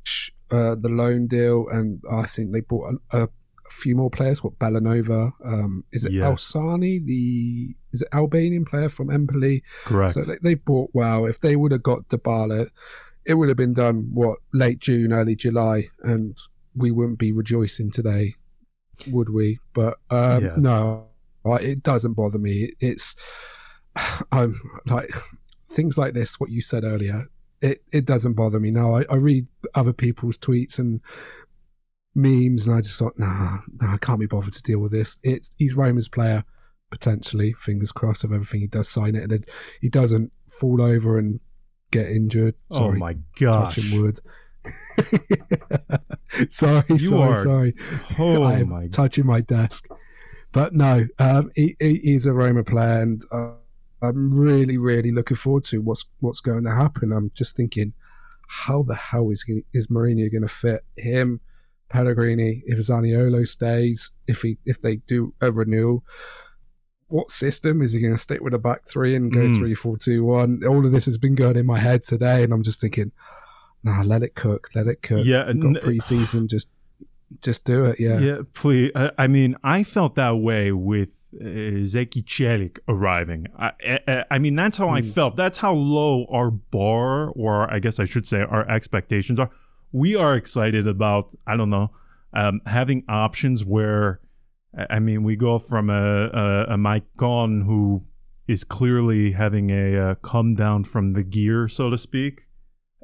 uh, 0.52 0.76
the 0.76 0.90
loan 0.90 1.28
deal, 1.28 1.68
and 1.70 2.02
I 2.12 2.26
think 2.26 2.52
they 2.52 2.62
bought 2.62 2.96
a, 3.12 3.24
a 3.24 3.28
few 3.70 3.96
more 3.96 4.10
players. 4.10 4.44
What 4.44 4.58
Bellanova? 4.60 5.32
Um, 5.46 5.84
is 5.92 6.06
it 6.06 6.12
Yes. 6.14 6.28
Asllani? 6.54 7.04
The 7.06 7.76
is 7.94 8.02
it 8.02 8.10
Albanian 8.14 8.66
player 8.66 8.90
from 8.90 9.10
Empoli? 9.10 9.64
Correct. 9.86 10.14
So 10.14 10.22
they, 10.22 10.38
they 10.42 10.54
bought 10.56 10.92
well. 10.94 11.26
If 11.26 11.40
they 11.42 11.56
would 11.56 11.72
have 11.72 11.84
got 11.84 12.08
Dybala, 12.10 12.70
it 13.26 13.34
would 13.36 13.48
have 13.50 13.58
been 13.58 13.74
done 13.74 14.10
what 14.14 14.40
late 14.54 14.80
June, 14.80 15.12
early 15.14 15.36
July, 15.36 15.86
and 16.04 16.38
we 16.76 16.92
wouldn't 16.92 17.20
be 17.20 17.32
rejoicing 17.32 17.90
today, 17.92 18.36
would 19.08 19.30
we? 19.30 19.60
But 19.74 19.96
um, 20.10 20.44
Yeah. 20.46 20.56
no, 20.58 21.08
I- 21.46 21.60
it 21.72 21.84
doesn't 21.84 22.14
bother 22.14 22.40
me. 22.40 22.72
It's 22.80 23.16
I'm 24.32 24.56
like 24.88 25.12
things 25.70 25.98
like 25.98 26.14
this. 26.14 26.40
What 26.40 26.52
you 26.52 26.62
said 26.62 26.84
earlier, 26.84 27.28
it 27.62 27.84
it 27.92 28.06
doesn't 28.06 28.34
bother 28.34 28.60
me 28.60 28.72
now. 28.72 28.96
I, 28.98 29.06
I 29.10 29.16
read 29.16 29.48
other 29.76 29.94
people's 29.94 30.38
tweets 30.38 30.80
and 30.80 31.02
memes, 32.16 32.68
and 32.68 32.76
I 32.76 32.82
just 32.82 32.98
thought, 33.00 33.14
nah, 33.18 33.60
nah, 33.82 33.94
I 33.94 33.98
can't 33.98 34.20
be 34.20 34.26
bothered 34.26 34.54
to 34.54 34.62
deal 34.64 34.80
with 34.80 34.92
this. 34.92 35.20
It's 35.24 35.52
he's 35.58 35.76
Roma's 35.76 36.10
player 36.10 36.44
potentially. 36.92 37.54
Fingers 37.54 37.92
crossed 37.92 38.24
of 38.24 38.32
everything 38.32 38.62
he 38.62 38.68
does 38.68 38.88
sign 38.90 39.16
it, 39.16 39.24
and 39.24 39.32
then 39.32 39.44
he 39.82 39.90
doesn't 39.90 40.32
fall 40.48 40.82
over 40.82 41.18
and 41.20 41.40
get 41.92 42.08
injured. 42.10 42.56
Sorry, 42.72 42.96
oh 42.98 43.00
my 43.00 43.16
gosh! 43.40 43.76
touching 43.76 44.02
wood. 44.02 44.20
sorry, 46.50 46.84
You 46.90 46.98
sorry, 47.00 47.32
are- 47.34 47.38
sorry. 47.38 47.76
Oh 48.20 48.44
I'm 48.44 48.70
my! 48.70 48.88
touching 48.88 49.26
my 49.26 49.42
desk. 49.42 49.88
But 50.52 50.74
no, 50.74 51.06
um, 51.20 51.52
he, 51.56 51.76
he- 51.80 52.00
he's 52.04 52.26
a 52.26 52.34
Roma 52.34 52.64
player, 52.64 53.02
and 53.02 53.24
uh, 53.32 53.52
I'm 54.02 54.32
really, 54.40 54.78
really 54.78 55.12
looking 55.12 55.38
forward 55.38 55.64
to 55.66 55.82
what's 55.82 56.06
what's 56.20 56.42
going 56.42 56.64
to 56.66 56.72
happen. 56.76 57.12
I'm 57.12 57.32
just 57.34 57.56
thinking, 57.56 57.94
how 58.48 58.84
the 58.84 58.96
hell 58.96 59.30
is 59.32 59.42
he, 59.44 59.64
is 59.74 59.88
Mourinho 59.88 60.32
going 60.32 60.44
to 60.44 60.48
fit 60.48 60.82
him, 60.96 61.42
Pellegrini, 61.90 62.64
if 62.66 62.78
Zaniolo 62.80 63.48
stays, 63.48 64.12
if 64.28 64.42
he 64.42 64.58
if 64.66 64.82
they 64.82 64.98
do 64.98 65.34
a 65.42 65.52
renewal? 65.52 66.04
What 67.10 67.32
system 67.32 67.82
is 67.82 67.94
he 67.94 68.02
going 68.02 68.14
to 68.14 68.20
stick 68.20 68.42
with 68.42 68.54
a 68.54 68.58
back 68.60 68.86
three 68.88 69.16
and 69.16 69.32
go 69.32 69.40
Mm. 69.42 69.58
three 69.58 69.74
four 69.74 69.98
two 69.98 70.26
one? 70.26 70.62
All 70.68 70.86
of 70.86 70.92
this 70.92 71.06
has 71.06 71.18
been 71.18 71.36
going 71.36 71.56
in 71.56 71.66
my 71.66 71.80
head 71.80 72.04
today, 72.04 72.44
and 72.44 72.52
I'm 72.54 72.64
just 72.64 72.82
thinking, 72.82 73.12
nah, 73.84 74.02
let 74.04 74.24
it 74.24 74.36
cook, 74.36 74.70
let 74.76 74.88
it 74.88 75.02
cook. 75.02 75.26
Yeah, 75.26 75.48
We've 75.48 75.62
got 75.62 75.82
preseason, 75.82 76.48
just 76.50 76.70
just 77.42 77.64
do 77.66 77.86
it. 77.86 78.00
Yeah, 78.00 78.20
Yeah, 78.20 78.38
please. 78.54 78.92
I, 78.96 79.12
I 79.18 79.28
mean, 79.28 79.56
I 79.64 79.84
felt 79.84 80.16
that 80.16 80.38
way 80.38 80.72
with 80.72 81.10
uh, 81.36 81.44
Zeki 81.84 82.24
Celik 82.24 82.80
arriving. 82.88 83.48
I, 83.58 83.72
I, 84.08 84.24
I 84.32 84.40
mean, 84.40 84.56
that's 84.56 84.78
how 84.78 84.90
I 84.90 85.02
Hmm. 85.02 85.10
felt. 85.10 85.36
That's 85.36 85.58
how 85.60 85.74
low 85.74 86.26
our 86.32 86.50
bar, 86.52 87.30
or 87.30 87.72
I 87.74 87.80
guess 87.80 88.00
I 88.00 88.06
should 88.06 88.28
say, 88.28 88.42
our 88.42 88.68
expectations 88.70 89.40
are. 89.40 89.50
We 89.92 90.16
are 90.16 90.36
excited 90.36 90.88
about. 90.88 91.34
I 91.46 91.56
don't 91.58 91.70
know, 91.70 91.92
um, 92.34 92.62
having 92.66 93.04
options 93.10 93.64
where. 93.66 94.20
I 94.90 95.00
mean, 95.00 95.24
we 95.24 95.36
go 95.36 95.58
from 95.60 95.90
a 95.90 96.30
a, 96.34 96.74
a 96.74 96.78
Mike 96.78 97.06
Gone 97.16 97.62
who 97.62 98.04
is 98.48 98.64
clearly 98.64 99.32
having 99.32 99.72
a 99.72 99.98
uh, 99.98 100.16
come 100.16 100.54
down 100.54 100.84
from 100.84 101.14
the 101.14 101.24
gear, 101.24 101.68
so 101.68 101.90
to 101.90 101.98
speak, 101.98 102.48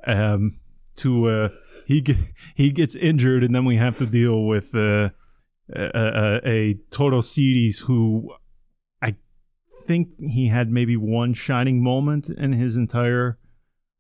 um, 0.06 0.60
to 0.98 1.26
uh, 1.28 1.50
he 1.86 2.00
get, 2.02 2.18
he 2.56 2.70
gets 2.72 2.96
injured, 2.96 3.44
and 3.44 3.54
then 3.56 3.66
we 3.66 3.76
have 3.78 3.98
to 3.98 4.06
deal 4.06 4.44
with 4.46 4.76
uh, 4.76 5.10
a, 5.76 6.42
a, 6.46 7.22
Cities 7.22 7.80
who 7.80 8.34
I 9.02 9.16
think 9.86 10.10
he 10.20 10.48
had 10.48 10.72
maybe 10.72 10.98
one 10.98 11.34
shining 11.34 11.84
moment 11.84 12.30
in 12.30 12.54
his 12.54 12.76
entire 12.76 13.38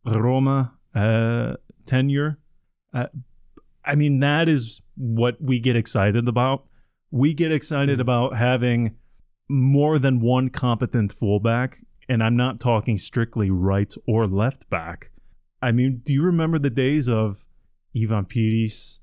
Roma 0.05 0.73
uh, 0.95 1.55
tenure. 1.85 2.39
Uh, 2.93 3.07
I 3.85 3.95
mean, 3.95 4.19
that 4.19 4.47
is 4.47 4.81
what 4.95 5.41
we 5.41 5.59
get 5.59 5.75
excited 5.75 6.27
about. 6.27 6.65
We 7.11 7.33
get 7.33 7.51
excited 7.51 7.99
about 7.99 8.35
having 8.35 8.95
more 9.49 9.99
than 9.99 10.19
one 10.19 10.49
competent 10.49 11.13
fullback, 11.13 11.79
and 12.09 12.23
I'm 12.23 12.35
not 12.35 12.59
talking 12.59 12.97
strictly 12.97 13.49
right 13.49 13.93
or 14.07 14.25
left 14.25 14.69
back. 14.69 15.11
I 15.61 15.71
mean, 15.71 16.01
do 16.03 16.13
you 16.13 16.23
remember 16.23 16.59
the 16.59 16.69
days 16.69 17.07
of 17.07 17.45
Ivan 17.95 18.25
Piris, 18.25 18.99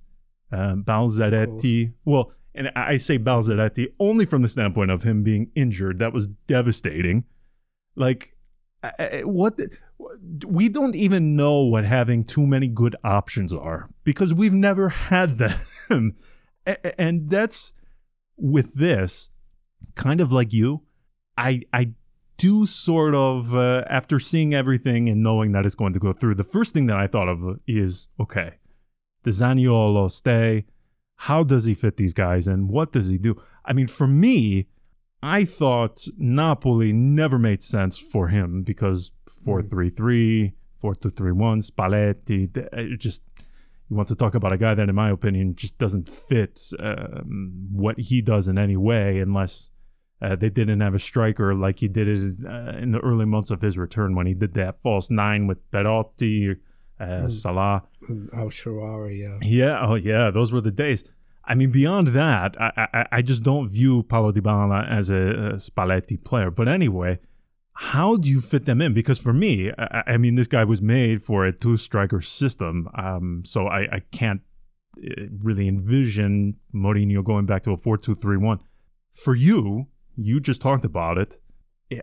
um, 0.52 0.84
Balzaretti? 0.84 1.94
Well, 2.04 2.32
and 2.54 2.70
I 2.74 2.96
say 2.96 3.18
Balzaretti 3.18 3.92
only 3.98 4.24
from 4.26 4.42
the 4.42 4.48
standpoint 4.48 4.90
of 4.90 5.02
him 5.02 5.22
being 5.22 5.50
injured. 5.54 5.98
That 5.98 6.12
was 6.12 6.26
devastating. 6.26 7.24
Like, 7.96 8.34
what? 9.22 9.56
the- 9.56 9.70
we 10.46 10.68
don't 10.68 10.96
even 10.96 11.36
know 11.36 11.60
what 11.60 11.84
having 11.84 12.24
too 12.24 12.46
many 12.46 12.66
good 12.66 12.96
options 13.04 13.52
are 13.52 13.90
because 14.04 14.32
we've 14.32 14.54
never 14.54 14.88
had 14.88 15.38
them. 15.88 16.16
And 16.98 17.28
that's 17.28 17.72
with 18.36 18.74
this 18.74 19.28
kind 19.94 20.20
of 20.20 20.32
like 20.32 20.52
you. 20.52 20.82
I 21.36 21.62
I 21.72 21.92
do 22.36 22.64
sort 22.64 23.14
of 23.14 23.54
uh, 23.54 23.84
after 23.88 24.18
seeing 24.18 24.54
everything 24.54 25.08
and 25.08 25.22
knowing 25.22 25.52
that 25.52 25.66
it's 25.66 25.74
going 25.74 25.92
to 25.92 25.98
go 25.98 26.12
through. 26.12 26.34
The 26.36 26.44
first 26.44 26.72
thing 26.72 26.86
that 26.86 26.96
I 26.96 27.06
thought 27.06 27.28
of 27.28 27.60
is 27.66 28.08
okay, 28.18 28.54
does 29.22 29.40
Zaniolo 29.40 30.10
stay? 30.10 30.64
How 31.24 31.42
does 31.42 31.64
he 31.64 31.74
fit 31.74 31.98
these 31.98 32.14
guys 32.14 32.48
and 32.48 32.70
what 32.70 32.92
does 32.92 33.08
he 33.08 33.18
do? 33.18 33.40
I 33.66 33.74
mean, 33.74 33.88
for 33.88 34.06
me, 34.06 34.68
I 35.22 35.44
thought 35.44 36.08
Napoli 36.16 36.94
never 36.94 37.38
made 37.38 37.62
sense 37.62 37.98
for 37.98 38.28
him 38.28 38.62
because 38.62 39.12
4 39.44 39.62
3 39.64 39.90
3, 39.90 40.52
4 40.78 40.94
2 40.94 41.10
3 41.10 41.32
1, 41.32 41.60
Spalletti, 41.60 42.56
it 42.56 42.98
just, 42.98 43.22
you 43.90 43.96
want 43.96 44.08
to 44.08 44.14
talk 44.14 44.34
about 44.34 44.54
a 44.54 44.56
guy 44.56 44.72
that, 44.72 44.88
in 44.88 44.94
my 44.94 45.10
opinion, 45.10 45.56
just 45.56 45.76
doesn't 45.76 46.08
fit 46.08 46.58
um, 46.78 47.68
what 47.70 47.98
he 47.98 48.22
does 48.22 48.48
in 48.48 48.56
any 48.56 48.78
way 48.78 49.18
unless 49.18 49.70
uh, 50.22 50.36
they 50.36 50.48
didn't 50.48 50.80
have 50.80 50.94
a 50.94 50.98
striker 50.98 51.54
like 51.54 51.80
he 51.80 51.88
did 51.88 52.08
it 52.08 52.46
uh, 52.46 52.78
in 52.78 52.92
the 52.92 53.00
early 53.00 53.26
months 53.26 53.50
of 53.50 53.60
his 53.60 53.76
return 53.76 54.14
when 54.14 54.26
he 54.26 54.32
did 54.32 54.54
that 54.54 54.80
false 54.80 55.10
nine 55.10 55.46
with 55.46 55.70
Perotti, 55.70 56.56
uh, 57.00 57.04
Mm. 57.24 57.30
Salah. 57.30 57.82
El 58.10 58.48
Shaarawy, 58.50 59.18
yeah. 59.24 59.38
Yeah, 59.42 59.86
oh 59.86 59.94
yeah, 59.94 60.30
those 60.30 60.52
were 60.52 60.60
the 60.60 60.70
days. 60.70 61.04
I 61.44 61.54
mean, 61.54 61.70
beyond 61.70 62.08
that, 62.08 62.54
I 62.60 62.88
I, 62.92 63.06
I 63.18 63.22
just 63.22 63.42
don't 63.42 63.68
view 63.68 64.02
Paulo 64.04 64.30
Dybala 64.32 64.88
as 64.88 65.10
a, 65.10 65.14
a 65.14 65.52
Spalletti 65.56 66.22
player. 66.22 66.50
But 66.50 66.68
anyway, 66.68 67.18
how 67.74 68.16
do 68.16 68.28
you 68.28 68.40
fit 68.40 68.66
them 68.66 68.80
in? 68.80 68.92
Because 68.94 69.18
for 69.18 69.32
me, 69.32 69.72
I, 69.78 70.02
I 70.06 70.16
mean, 70.18 70.34
this 70.34 70.46
guy 70.46 70.64
was 70.64 70.80
made 70.82 71.22
for 71.22 71.44
a 71.46 71.52
two-striker 71.52 72.20
system, 72.20 72.88
um, 72.96 73.42
so 73.44 73.66
I, 73.66 73.80
I 73.96 74.00
can't 74.12 74.42
uh, 74.98 75.24
really 75.42 75.66
envision 75.66 76.56
Mourinho 76.74 77.24
going 77.24 77.46
back 77.46 77.62
to 77.64 77.72
a 77.72 77.76
four-two-three-one. 77.76 78.58
For 79.12 79.34
you, 79.34 79.86
you 80.16 80.40
just 80.40 80.60
talked 80.60 80.84
about 80.84 81.16
it. 81.18 81.38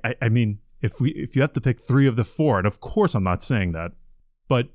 I, 0.04 0.16
I 0.24 0.30
mean, 0.30 0.60
if 0.82 1.00
we 1.00 1.12
if 1.12 1.36
you 1.36 1.42
have 1.42 1.54
to 1.54 1.62
pick 1.62 1.80
three 1.80 2.08
of 2.08 2.16
the 2.16 2.26
four, 2.26 2.58
and 2.58 2.68
of 2.68 2.80
course 2.80 3.16
I'm 3.16 3.24
not 3.24 3.42
saying 3.44 3.72
that, 3.74 3.92
but 4.50 4.70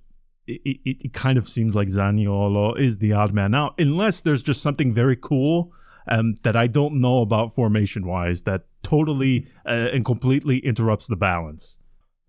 it, 0.47 0.61
it, 0.85 1.05
it 1.05 1.13
kind 1.13 1.39
of 1.39 1.49
seems 1.49 1.75
like 1.75 1.89
Zaniolo 1.89 2.79
is 2.79 2.99
the 2.99 3.13
odd 3.13 3.33
man 3.33 3.55
out, 3.55 3.75
unless 3.79 4.21
there's 4.21 4.43
just 4.43 4.63
something 4.63 4.93
very 4.93 5.17
cool 5.17 5.73
um, 6.09 6.35
that 6.43 6.57
I 6.57 6.67
don't 6.67 7.01
know 7.01 7.21
about 7.21 7.55
formation 7.55 8.07
wise 8.07 8.43
that 8.43 8.63
totally 8.83 9.47
uh, 9.67 9.89
and 9.93 10.05
completely 10.05 10.59
interrupts 10.59 11.07
the 11.07 11.17
balance. 11.17 11.79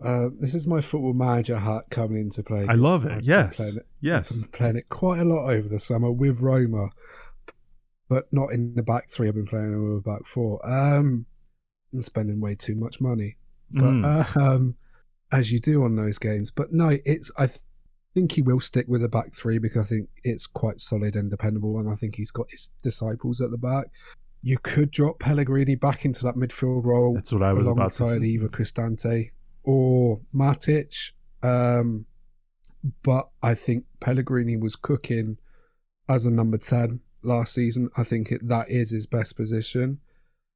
Uh, 0.03 0.29
this 0.39 0.53
is 0.53 0.67
my 0.67 0.81
football 0.81 1.13
manager 1.13 1.57
hat 1.57 1.83
coming 1.89 2.17
into 2.17 2.43
play. 2.43 2.65
I 2.67 2.73
love 2.75 3.05
it. 3.05 3.11
I've 3.13 3.21
Yes. 3.23 3.55
playing 3.57 3.77
it- 3.77 3.87
Yes. 4.01 4.31
I've 4.31 4.41
been 4.41 4.51
playing 4.51 4.75
it 4.77 4.89
quite 4.89 5.19
a 5.21 5.25
lot 5.25 5.49
over 5.49 5.67
the 5.69 5.79
summer 5.79 6.11
with 6.11 6.41
Roma, 6.41 6.89
but 8.09 8.25
not 8.31 8.51
in 8.51 8.75
the 8.75 8.83
back 8.83 9.09
three. 9.09 9.27
I've 9.27 9.35
been 9.35 9.45
playing 9.45 9.71
with 9.83 9.99
a 9.99 10.01
back 10.01 10.25
four. 10.25 10.59
Um, 10.69 11.25
and 11.93 12.03
spending 12.03 12.41
way 12.41 12.55
too 12.55 12.75
much 12.75 12.99
money, 12.99 13.37
but 13.71 13.83
Mm. 13.83 14.03
uh, 14.35 14.39
um, 14.55 14.75
as 15.31 15.51
you 15.51 15.59
do 15.59 15.83
on 15.83 15.95
those 15.95 16.17
games. 16.17 16.51
But 16.51 16.73
no, 16.73 16.97
it's 17.05 17.31
I 17.37 17.45
th- 17.47 17.59
think 18.13 18.33
he 18.33 18.41
will 18.41 18.59
stick 18.59 18.85
with 18.87 19.01
the 19.01 19.09
back 19.09 19.33
three 19.33 19.57
because 19.57 19.85
I 19.85 19.89
think 19.89 20.09
it's 20.23 20.47
quite 20.47 20.79
solid 20.79 21.15
and 21.15 21.29
dependable, 21.29 21.79
and 21.79 21.89
I 21.89 21.95
think 21.95 22.15
he's 22.15 22.31
got 22.31 22.51
his 22.51 22.69
disciples 22.81 23.41
at 23.41 23.51
the 23.51 23.57
back. 23.57 23.87
You 24.41 24.57
could 24.57 24.91
drop 24.91 25.19
Pellegrini 25.19 25.75
back 25.75 26.05
into 26.05 26.23
that 26.23 26.35
midfield 26.35 26.85
role 26.85 27.13
That's 27.15 27.31
what 27.31 27.43
I 27.43 27.53
was 27.53 27.67
about 27.67 27.77
alongside 27.77 28.21
say. 28.21 28.27
either 28.27 28.49
Cristante 28.49 29.31
or 29.63 30.19
Matic. 30.35 31.11
Um, 31.41 32.05
but 33.03 33.29
I 33.41 33.55
think 33.55 33.85
Pellegrini 34.01 34.57
was 34.57 34.75
cooking 34.75 35.37
as 36.09 36.25
a 36.25 36.31
number 36.31 36.57
10 36.57 36.99
last 37.23 37.53
season. 37.53 37.89
I 37.95 38.03
think 38.03 38.31
it, 38.31 38.45
that 38.47 38.69
is 38.69 38.91
his 38.91 39.07
best 39.07 39.37
position. 39.37 39.99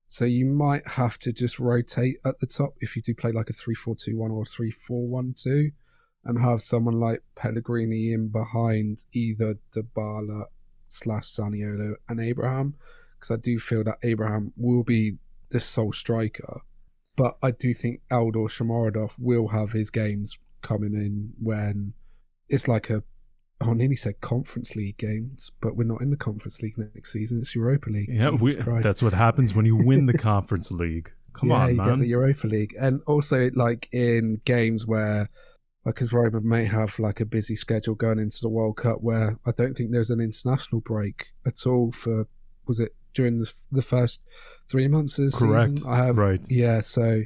So 0.10 0.26
you 0.26 0.46
might 0.46 0.86
have 0.88 1.18
to 1.20 1.34
just 1.34 1.60
rotate 1.60 2.18
at 2.26 2.40
the 2.40 2.48
top 2.48 2.76
if 2.80 2.96
you 2.96 3.02
do 3.02 3.14
play 3.14 3.32
like 3.32 3.50
a 3.50 3.54
3 3.54 3.74
4 3.74 3.96
2 3.96 4.18
1 4.18 4.32
or 4.32 4.46
3 4.46 4.72
4 4.72 5.08
1 5.08 5.36
2 5.38 5.72
and 6.26 6.40
have 6.40 6.62
someone 6.62 7.00
like 7.00 7.24
Pellegrini 7.36 8.14
in 8.14 8.30
behind 8.30 9.06
either 9.14 9.58
Dybala 9.76 10.46
slash 10.88 11.26
Zaniolo 11.26 11.94
and 12.10 12.20
Abraham. 12.20 12.76
Because 13.18 13.32
I 13.32 13.38
do 13.42 13.58
feel 13.58 13.84
that 13.86 13.98
Abraham 14.04 14.54
will 14.58 14.84
be 14.84 15.18
the 15.50 15.60
sole 15.60 15.94
striker. 15.94 16.62
But 17.16 17.38
I 17.42 17.52
do 17.52 17.74
think 17.74 18.02
Eldor 18.12 18.48
Shomurodov 18.48 19.16
will 19.20 19.48
have 19.48 19.72
his 19.72 19.90
games 19.90 20.38
coming 20.62 20.94
in 20.94 21.34
when 21.42 21.94
it's 22.50 22.68
like 22.68 22.90
a 22.90 23.04
oh, 23.62 23.72
I 23.72 23.74
nearly 23.74 23.96
said 23.96 24.22
Conference 24.22 24.76
League 24.76 24.98
games, 24.98 25.52
but 25.62 25.76
we're 25.76 25.84
not 25.84 26.02
in 26.02 26.10
the 26.10 26.18
Conference 26.18 26.62
League 26.62 26.78
next 26.78 27.12
season. 27.12 27.40
It's 27.40 27.56
Europa 27.56 27.90
League. 27.90 28.10
Yeah, 28.12 28.30
we, 28.30 28.56
that's 28.56 29.02
what 29.02 29.14
happens 29.14 29.56
when 29.56 29.66
you 29.66 29.76
win 29.76 30.06
the 30.06 30.18
Conference 30.18 30.72
League. 30.72 31.12
Come 31.34 31.50
yeah, 31.50 31.56
on, 31.56 31.70
you 31.70 31.76
man. 31.76 31.90
get 31.90 32.00
the 32.00 32.08
Europa 32.08 32.48
League, 32.48 32.76
and 32.80 33.02
also 33.08 33.50
like 33.54 33.90
in 33.92 34.42
games 34.46 34.86
where, 34.86 35.30
like, 35.88 35.96
because 35.96 36.14
Roma 36.14 36.42
may 36.42 36.66
have 36.66 37.00
like 37.00 37.20
a 37.20 37.26
busy 37.26 37.56
schedule 37.56 37.96
going 37.96 38.20
into 38.20 38.40
the 38.42 38.50
World 38.50 38.78
Cup, 38.78 39.02
where 39.02 39.40
I 39.46 39.52
don't 39.52 39.74
think 39.76 39.92
there's 39.92 40.12
an 40.12 40.20
international 40.22 40.82
break 40.82 41.28
at 41.46 41.66
all 41.66 41.92
for 41.92 42.28
was 42.68 42.80
it 42.80 42.94
during 43.14 43.40
the, 43.40 43.52
the 43.72 43.82
first 43.82 44.22
three 44.70 44.88
months 44.88 45.18
of 45.18 45.32
the 45.32 45.38
Correct. 45.38 45.78
season? 45.78 45.90
I 45.90 46.06
have 46.06 46.18
Right. 46.18 46.46
yeah, 46.50 46.82
so. 46.82 47.24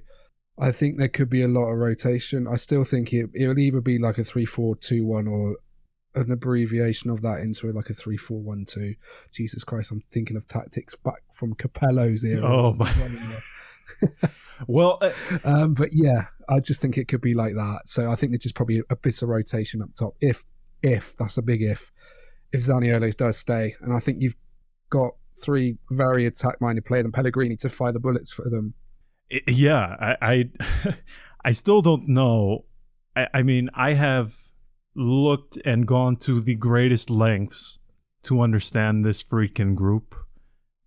I 0.59 0.71
think 0.71 0.97
there 0.97 1.07
could 1.07 1.29
be 1.29 1.41
a 1.41 1.47
lot 1.47 1.71
of 1.71 1.79
rotation. 1.79 2.47
I 2.47 2.57
still 2.57 2.83
think 2.83 3.13
it 3.13 3.29
it'll 3.33 3.57
either 3.57 3.81
be 3.81 3.97
like 3.97 4.19
a 4.19 4.23
three 4.23 4.45
four 4.45 4.75
two 4.75 5.05
one 5.05 5.27
or 5.27 5.55
an 6.13 6.31
abbreviation 6.31 7.09
of 7.09 7.21
that 7.21 7.39
into 7.39 7.71
like 7.71 7.89
a 7.89 7.95
three 7.95 8.17
four 8.17 8.39
one 8.41 8.65
two. 8.67 8.93
Jesus 9.31 9.63
Christ, 9.63 9.89
I'm 9.89 10.01
thinking 10.01 10.37
of 10.37 10.45
tactics 10.45 10.93
back 10.93 11.23
from 11.31 11.55
Capello's 11.55 12.23
era. 12.23 12.45
Oh 12.45 12.73
my. 12.73 12.93
Well, 14.67 14.99
uh, 15.01 15.11
um, 15.43 15.73
but 15.73 15.89
yeah, 15.91 16.27
I 16.49 16.59
just 16.59 16.81
think 16.81 16.97
it 16.97 17.07
could 17.07 17.21
be 17.21 17.33
like 17.33 17.53
that. 17.55 17.81
So 17.85 18.09
I 18.11 18.15
think 18.15 18.31
there's 18.31 18.41
just 18.41 18.55
probably 18.55 18.81
a 18.89 18.95
bit 18.95 19.21
of 19.21 19.29
rotation 19.29 19.81
up 19.81 19.89
top. 19.97 20.15
If 20.21 20.45
if 20.83 21.15
that's 21.15 21.37
a 21.37 21.41
big 21.41 21.61
if, 21.61 21.91
if 22.51 22.61
Zaniolo 22.61 23.15
does 23.15 23.37
stay, 23.37 23.73
and 23.81 23.93
I 23.93 23.99
think 23.99 24.21
you've 24.21 24.35
got 24.89 25.11
three 25.41 25.77
very 25.89 26.25
attack-minded 26.25 26.85
players 26.85 27.05
and 27.05 27.13
Pellegrini 27.13 27.55
to 27.57 27.69
fire 27.69 27.91
the 27.91 27.99
bullets 27.99 28.31
for 28.31 28.49
them. 28.49 28.73
Yeah, 29.47 29.95
I 29.99 30.15
I, 30.21 30.95
I 31.45 31.51
still 31.53 31.81
don't 31.81 32.07
know. 32.07 32.65
I, 33.15 33.27
I 33.33 33.43
mean, 33.43 33.69
I 33.73 33.93
have 33.93 34.35
looked 34.95 35.57
and 35.63 35.87
gone 35.87 36.17
to 36.17 36.41
the 36.41 36.55
greatest 36.55 37.09
lengths 37.09 37.79
to 38.23 38.41
understand 38.41 39.03
this 39.03 39.23
Friedkin 39.23 39.73
group, 39.73 40.15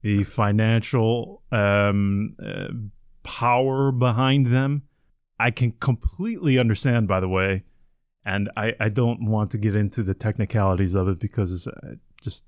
the 0.04 0.23
financial 0.23 1.42
um, 1.50 2.37
uh, 2.38 2.68
power 3.23 3.90
behind 3.90 4.49
them. 4.49 4.82
I 5.40 5.50
can 5.50 5.73
completely 5.73 6.58
understand, 6.58 7.08
by 7.08 7.20
the 7.20 7.28
way, 7.28 7.64
and 8.23 8.50
I, 8.54 8.75
I 8.78 8.90
don't 8.90 9.25
want 9.25 9.50
to 9.52 9.58
get 9.58 9.75
into 9.75 10.02
the 10.02 10.12
technicalities 10.12 10.94
of 10.94 11.08
it 11.08 11.18
because 11.18 11.66
uh, 11.66 11.94
just 12.20 12.44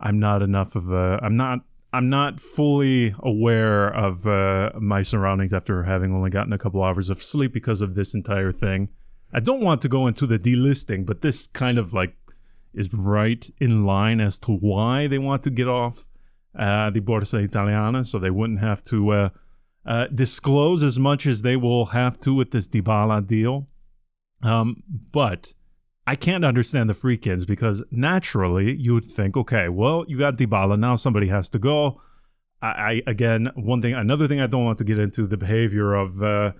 I'm 0.00 0.18
not 0.18 0.42
enough 0.42 0.74
of 0.74 0.90
a 0.90 1.20
I'm 1.22 1.36
not 1.36 1.60
I'm 1.92 2.10
not 2.10 2.40
fully 2.40 3.14
aware 3.20 3.86
of 3.86 4.26
uh, 4.26 4.72
my 4.80 5.02
surroundings 5.02 5.52
after 5.52 5.84
having 5.84 6.12
only 6.12 6.28
gotten 6.28 6.52
a 6.52 6.58
couple 6.58 6.82
hours 6.82 7.08
of 7.08 7.22
sleep 7.22 7.52
because 7.52 7.80
of 7.80 7.94
this 7.94 8.14
entire 8.14 8.50
thing. 8.50 8.88
I 9.32 9.38
don't 9.38 9.60
want 9.60 9.80
to 9.82 9.88
go 9.88 10.08
into 10.08 10.26
the 10.26 10.40
delisting, 10.40 11.06
but 11.06 11.22
this 11.22 11.46
kind 11.46 11.78
of 11.78 11.92
like 11.92 12.16
is 12.74 12.92
right 12.92 13.48
in 13.60 13.84
line 13.84 14.20
as 14.20 14.38
to 14.38 14.50
why 14.50 15.06
they 15.06 15.18
want 15.18 15.44
to 15.44 15.50
get 15.50 15.68
off 15.68 16.08
uh, 16.58 16.90
the 16.90 17.00
Borsa 17.00 17.44
Italiana, 17.44 18.04
so 18.04 18.18
they 18.18 18.30
wouldn't 18.30 18.60
have 18.60 18.84
to 18.84 19.10
uh, 19.10 19.28
uh, 19.86 20.06
disclose 20.14 20.82
as 20.82 20.98
much 20.98 21.26
as 21.26 21.42
they 21.42 21.56
will 21.56 21.86
have 21.86 22.20
to 22.20 22.34
with 22.34 22.50
this 22.50 22.68
Dybala 22.68 23.26
deal. 23.26 23.68
Um, 24.42 24.82
but 25.10 25.54
I 26.06 26.16
can't 26.16 26.44
understand 26.44 26.90
the 26.90 26.94
Friedkins 26.94 27.46
because 27.46 27.82
naturally 27.90 28.74
you 28.76 28.94
would 28.94 29.06
think, 29.06 29.36
okay, 29.36 29.68
well, 29.68 30.04
you 30.06 30.18
got 30.18 30.36
Dybala 30.36 30.78
now 30.78 30.96
somebody 30.96 31.28
has 31.28 31.48
to 31.50 31.58
go. 31.58 32.00
I, 32.60 32.68
I 32.68 33.02
again, 33.06 33.50
one 33.54 33.80
thing, 33.82 33.94
another 33.94 34.28
thing 34.28 34.40
I 34.40 34.46
don't 34.46 34.64
want 34.64 34.78
to 34.78 34.84
get 34.84 34.98
into 34.98 35.26
the 35.26 35.36
behavior 35.36 35.94
of 35.94 36.22
uh, 36.22 36.52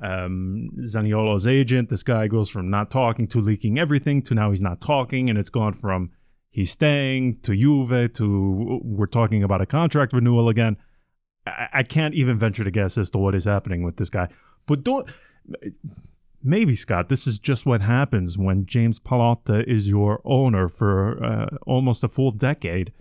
um, 0.00 0.70
Zaniolo's 0.80 1.46
agent. 1.46 1.90
This 1.90 2.02
guy 2.02 2.28
goes 2.28 2.48
from 2.48 2.70
not 2.70 2.90
talking 2.90 3.26
to 3.28 3.40
leaking 3.40 3.78
everything 3.78 4.22
to 4.22 4.34
now 4.34 4.50
he's 4.50 4.62
not 4.62 4.80
talking, 4.80 5.28
and 5.28 5.38
it's 5.38 5.50
gone 5.50 5.72
from 5.72 6.10
he's 6.54 6.70
staying 6.70 7.40
to 7.40 7.54
Juve 7.54 8.12
to 8.14 8.80
we're 8.82 9.06
talking 9.06 9.42
about 9.42 9.60
a 9.60 9.66
contract 9.66 10.12
renewal 10.12 10.48
again. 10.48 10.76
I, 11.46 11.68
I 11.72 11.82
can't 11.82 12.14
even 12.14 12.38
venture 12.38 12.62
to 12.62 12.70
guess 12.70 12.96
as 12.96 13.10
to 13.10 13.18
what 13.18 13.34
is 13.34 13.44
happening 13.44 13.82
with 13.82 13.96
this 13.96 14.08
guy. 14.08 14.28
But 14.66 14.84
don't 14.84 15.10
maybe 16.42 16.76
Scott, 16.76 17.08
this 17.08 17.26
is 17.26 17.40
just 17.40 17.66
what 17.66 17.80
happens 17.80 18.38
when 18.38 18.66
James 18.66 19.00
Pallotta 19.00 19.66
is 19.66 19.88
your 19.88 20.20
owner 20.24 20.68
for 20.68 21.22
uh, 21.24 21.56
almost 21.66 22.04
a 22.04 22.08
full 22.08 22.30
decade. 22.30 22.92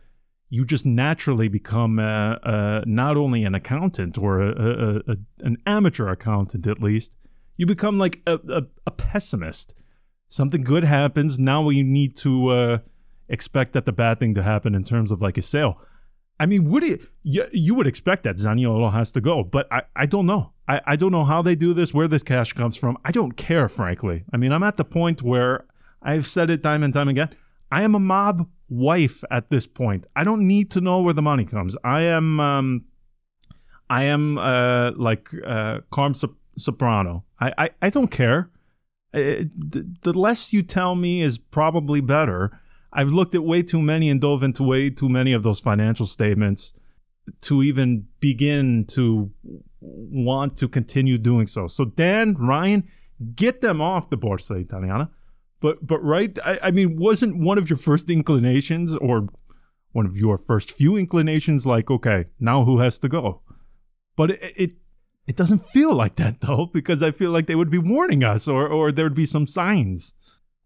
You 0.50 0.66
just 0.66 0.86
naturally 0.86 1.48
become 1.48 2.00
uh, 2.00 2.36
uh, 2.36 2.82
not 2.88 3.18
only 3.18 3.44
an 3.44 3.54
accountant 3.54 4.18
or 4.18 4.42
a, 4.42 4.50
a, 4.50 4.96
a, 5.12 5.18
an 5.40 5.58
amateur 5.68 6.08
accountant, 6.08 6.66
at 6.66 6.82
least. 6.82 7.16
You 7.56 7.68
become 7.68 8.00
like 8.00 8.22
a, 8.26 8.64
pessimist. 8.92 9.76
Something 10.28 10.64
good 10.64 10.84
happens. 10.84 11.38
Now 11.38 11.62
we 11.62 11.84
need 11.84 12.16
to 12.18 12.48
uh, 12.50 12.78
expect 13.30 13.74
that 13.74 13.86
the 13.86 13.92
bad 13.92 14.20
thing 14.20 14.34
to 14.36 14.44
happen 14.44 14.76
in 14.76 14.84
terms 14.84 15.12
of 15.12 15.22
like 15.22 15.38
a 15.38 15.42
sale. 15.42 15.80
I 16.40 16.46
mean, 16.46 16.66
would 16.66 16.84
it, 16.84 17.02
you, 17.22 17.46
you 17.52 17.76
would 17.76 17.88
expect 17.88 18.24
that 18.24 18.38
Zaniolo 18.38 18.92
has 18.92 19.12
to 19.14 19.22
go, 19.22 19.44
but 19.44 19.72
I, 19.72 19.84
I 19.96 20.06
don't 20.06 20.26
know. 20.26 20.52
I, 20.68 20.82
I 20.86 20.96
don't 20.96 21.12
know 21.12 21.26
how 21.26 21.42
they 21.42 21.56
do 21.56 21.74
this, 21.74 21.94
where 21.94 22.08
this 22.08 22.24
cash 22.24 22.54
comes 22.54 22.76
from. 22.76 22.98
I 23.06 23.12
don't 23.12 23.34
care, 23.34 23.70
frankly. 23.70 24.24
I 24.34 24.38
mean, 24.38 24.52
I'm 24.52 24.64
at 24.64 24.78
the 24.78 24.86
point 24.86 25.22
where 25.22 25.66
I've 26.02 26.26
said 26.28 26.50
it 26.50 26.64
time 26.64 26.84
and 26.84 26.94
time 26.94 27.08
again. 27.08 27.30
I 27.72 27.84
am 27.84 27.96
a 27.96 28.00
mob 28.00 28.50
wife 28.70 29.24
at 29.30 29.50
this 29.50 29.68
point. 29.68 30.08
I 30.16 30.24
don't 30.24 30.48
need 30.48 30.72
to 30.72 30.82
know 30.82 31.02
where 31.02 31.14
the 31.14 31.22
money 31.22 31.46
comes. 31.46 31.76
I 31.84 32.02
am, 32.02 32.40
um, 32.40 32.86
I 33.90 34.04
am 34.06 34.38
uh, 34.38 34.92
like 34.96 35.30
uh, 35.46 35.80
Carm 35.92 36.16
Soprano. 36.58 37.26
I, 37.40 37.54
I, 37.58 37.70
I 37.82 37.90
don't 37.90 38.10
care. 38.10 38.50
It, 39.14 40.02
the 40.02 40.14
less 40.14 40.52
you 40.52 40.64
tell 40.64 40.96
me 40.96 41.22
is 41.22 41.38
probably 41.38 42.02
better. 42.02 42.60
I've 42.94 43.10
looked 43.10 43.36
at 43.36 43.44
way 43.44 43.64
too 43.64 43.82
many 43.82 44.10
and 44.10 44.22
dove 44.22 44.44
into 44.44 44.64
way 44.64 44.90
too 44.90 45.10
many 45.10 45.34
of 45.34 45.44
those 45.44 45.60
financial 45.60 46.06
statements 46.06 46.74
to 47.42 47.64
even 47.64 48.08
begin 48.20 48.86
to 48.90 49.32
want 49.82 50.58
to 50.58 50.68
continue 50.68 51.18
doing 51.18 51.48
so. 51.48 51.68
So 51.68 51.86
Dan, 51.86 52.36
Ryan, 52.36 52.88
get 53.36 53.62
them 53.62 53.82
off 53.82 54.10
the 54.10 54.18
Borsa 54.18 54.62
Italiana. 54.62 55.10
But 55.60 55.86
but 55.86 56.04
right, 56.04 56.38
I, 56.46 56.60
I 56.64 56.72
mean, 56.72 56.98
wasn't 56.98 57.38
one 57.38 57.58
of 57.58 57.70
your 57.70 57.78
first 57.78 58.10
inclinations 58.10 58.96
or 58.96 59.30
one 59.94 60.06
of 60.06 60.18
your 60.18 60.38
first 60.38 60.72
few 60.72 60.98
inclinations 60.98 61.66
like, 61.66 61.90
okay, 61.90 62.26
now 62.40 62.66
who 62.66 62.80
has 62.80 63.00
to 63.00 63.10
go? 63.10 63.42
But 64.16 64.32
it, 64.32 64.54
it 64.56 64.72
it 65.26 65.38
doesn't 65.38 65.60
feel 65.60 65.96
like 65.96 66.18
that 66.18 66.42
though, 66.42 66.70
because 66.74 67.02
I 67.02 67.12
feel 67.12 67.32
like 67.32 67.48
they 67.48 67.56
would 67.56 67.72
be 67.72 67.78
warning 67.78 68.24
us 68.24 68.48
or 68.48 68.68
or 68.68 68.92
there 68.92 69.06
would 69.06 69.16
be 69.16 69.26
some 69.26 69.48
signs. 69.48 70.14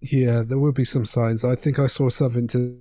Yeah, 0.01 0.43
there 0.43 0.59
will 0.59 0.71
be 0.71 0.85
some 0.85 1.05
signs. 1.05 1.43
I 1.43 1.55
think 1.55 1.79
I 1.79 1.87
saw 1.87 2.09
something 2.09 2.47
today 2.47 2.77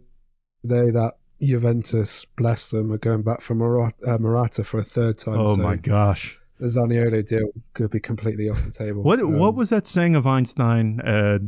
that 0.63 1.15
Juventus, 1.41 2.25
bless 2.25 2.71
them, 2.71 2.93
are 2.93 2.99
going 2.99 3.23
back 3.23 3.41
for 3.41 3.55
uh, 3.83 4.19
Morata, 4.19 4.65
for 4.65 4.79
a 4.81 4.85
third 4.85 5.19
time. 5.19 5.41
Oh 5.41 5.57
so 5.57 5.63
my 5.63 5.77
gosh. 5.77 6.39
The 6.59 6.67
Zaniolo 6.67 7.27
deal 7.27 7.51
could 7.75 7.91
be 7.91 8.01
completely 8.01 8.49
off 8.49 8.65
the 8.65 8.71
table. 8.71 9.03
What 9.03 9.21
um, 9.21 9.39
what 9.39 9.55
was 9.55 9.69
that 9.71 9.87
saying 9.87 10.15
of 10.15 10.27
Einstein? 10.27 11.01
Uh, 11.01 11.39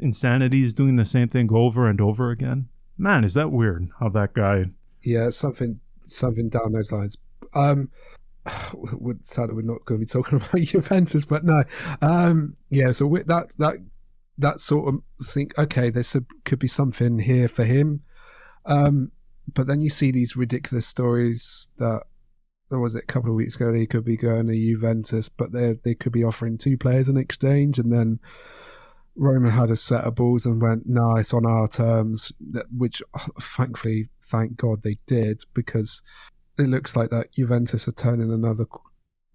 insanity 0.00 0.62
is 0.62 0.72
doing 0.72 0.96
the 0.96 1.04
same 1.04 1.28
thing 1.28 1.52
over 1.52 1.88
and 1.88 2.00
over 2.00 2.30
again. 2.30 2.68
Man, 2.96 3.24
is 3.24 3.34
that 3.34 3.50
weird? 3.50 3.88
How 3.98 4.08
that 4.10 4.34
guy? 4.34 4.66
Yeah, 5.02 5.30
something 5.30 5.80
something 6.04 6.48
down 6.48 6.72
those 6.72 6.92
lines. 6.92 7.16
Um, 7.54 7.90
would 8.74 9.26
sadly 9.26 9.56
we're 9.56 9.62
not 9.62 9.84
going 9.84 10.00
to 10.00 10.06
be 10.06 10.08
talking 10.08 10.36
about 10.42 10.60
Juventus, 10.60 11.24
but 11.24 11.44
no. 11.44 11.64
Um, 12.00 12.56
yeah, 12.70 12.92
so 12.92 13.06
with 13.06 13.26
that 13.26 13.52
that 13.58 13.78
that 14.38 14.60
sort 14.60 14.94
of 14.94 15.26
think, 15.26 15.58
okay, 15.58 15.90
there 15.90 16.04
could 16.44 16.58
be 16.58 16.68
something 16.68 17.18
here 17.18 17.48
for 17.48 17.64
him. 17.64 18.02
Um, 18.64 19.12
but 19.52 19.66
then 19.66 19.80
you 19.80 19.90
see 19.90 20.10
these 20.10 20.36
ridiculous 20.36 20.86
stories 20.86 21.68
that 21.78 22.02
there 22.70 22.78
was 22.78 22.94
it 22.94 23.04
a 23.04 23.06
couple 23.06 23.30
of 23.30 23.36
weeks 23.36 23.56
ago 23.56 23.72
they 23.72 23.86
could 23.86 24.04
be 24.04 24.16
going 24.16 24.46
to 24.46 24.54
Juventus, 24.54 25.28
but 25.28 25.52
they 25.52 25.76
they 25.82 25.94
could 25.94 26.12
be 26.12 26.24
offering 26.24 26.58
two 26.58 26.76
players 26.76 27.08
in 27.08 27.16
exchange, 27.16 27.78
and 27.78 27.92
then 27.92 28.20
Roma 29.16 29.50
had 29.50 29.70
a 29.70 29.76
set 29.76 30.04
of 30.04 30.16
balls 30.16 30.44
and 30.44 30.60
went, 30.60 30.86
"No, 30.86 31.16
it's 31.16 31.32
on 31.32 31.46
our 31.46 31.66
terms," 31.66 32.30
which 32.76 33.02
thankfully, 33.40 34.10
thank 34.22 34.56
God 34.56 34.82
they 34.82 34.98
did 35.06 35.42
because 35.54 36.02
it 36.58 36.68
looks 36.68 36.94
like 36.94 37.10
that 37.10 37.32
Juventus 37.32 37.88
are 37.88 37.92
turning 37.92 38.32
another 38.32 38.66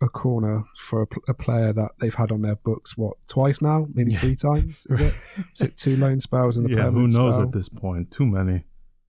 a 0.01 0.09
corner 0.09 0.63
for 0.75 1.03
a, 1.03 1.07
a, 1.29 1.33
player 1.33 1.71
that 1.71 1.91
they've 1.99 2.13
had 2.13 2.31
on 2.31 2.41
their 2.41 2.57
books 2.57 2.97
what 2.97 3.15
twice 3.27 3.61
now, 3.61 3.87
maybe 3.93 4.11
yeah. 4.11 4.19
three 4.19 4.35
times. 4.35 4.85
Is 4.89 4.99
it? 4.99 5.13
Is 5.55 5.61
it 5.61 5.77
two 5.77 5.95
loan 5.95 6.19
spells 6.19 6.57
and 6.57 6.69
a 6.69 6.69
yeah? 6.75 6.89
Who 6.89 7.07
knows 7.07 7.35
spell? 7.35 7.41
at 7.41 7.51
this 7.51 7.69
point? 7.69 8.11
Too 8.11 8.25
many. 8.25 8.65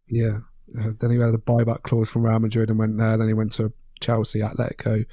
Yeah. 0.09 0.38
Uh, 0.79 0.90
then 1.01 1.11
he 1.11 1.18
had 1.18 1.35
a 1.35 1.38
buyback 1.38 1.83
clause 1.83 2.11
from 2.11 2.25
Real 2.25 2.38
Madrid 2.38 2.70
and 2.70 2.79
went 2.79 2.97
there. 2.97 3.16
Then 3.16 3.29
he 3.29 3.35
went 3.35 3.53
to 3.53 3.73
Chelsea, 4.01 4.40
Atletico. 4.40 5.05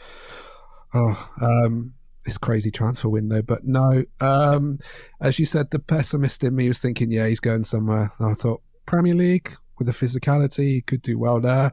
Oh, 0.93 1.29
um, 1.41 1.93
this 2.25 2.37
crazy 2.37 2.71
transfer 2.71 3.09
window. 3.09 3.41
But 3.41 3.63
no, 3.63 4.03
um, 4.19 4.79
as 5.19 5.39
you 5.39 5.45
said, 5.45 5.71
the 5.71 5.79
pessimist 5.79 6.43
in 6.43 6.55
me 6.55 6.67
was 6.67 6.79
thinking, 6.79 7.11
yeah, 7.11 7.27
he's 7.27 7.39
going 7.39 7.63
somewhere. 7.63 8.11
And 8.19 8.29
I 8.29 8.33
thought 8.33 8.61
Premier 8.85 9.15
League 9.15 9.55
with 9.77 9.87
the 9.87 9.93
physicality, 9.93 10.73
he 10.73 10.81
could 10.81 11.01
do 11.01 11.17
well 11.17 11.39
there. 11.39 11.71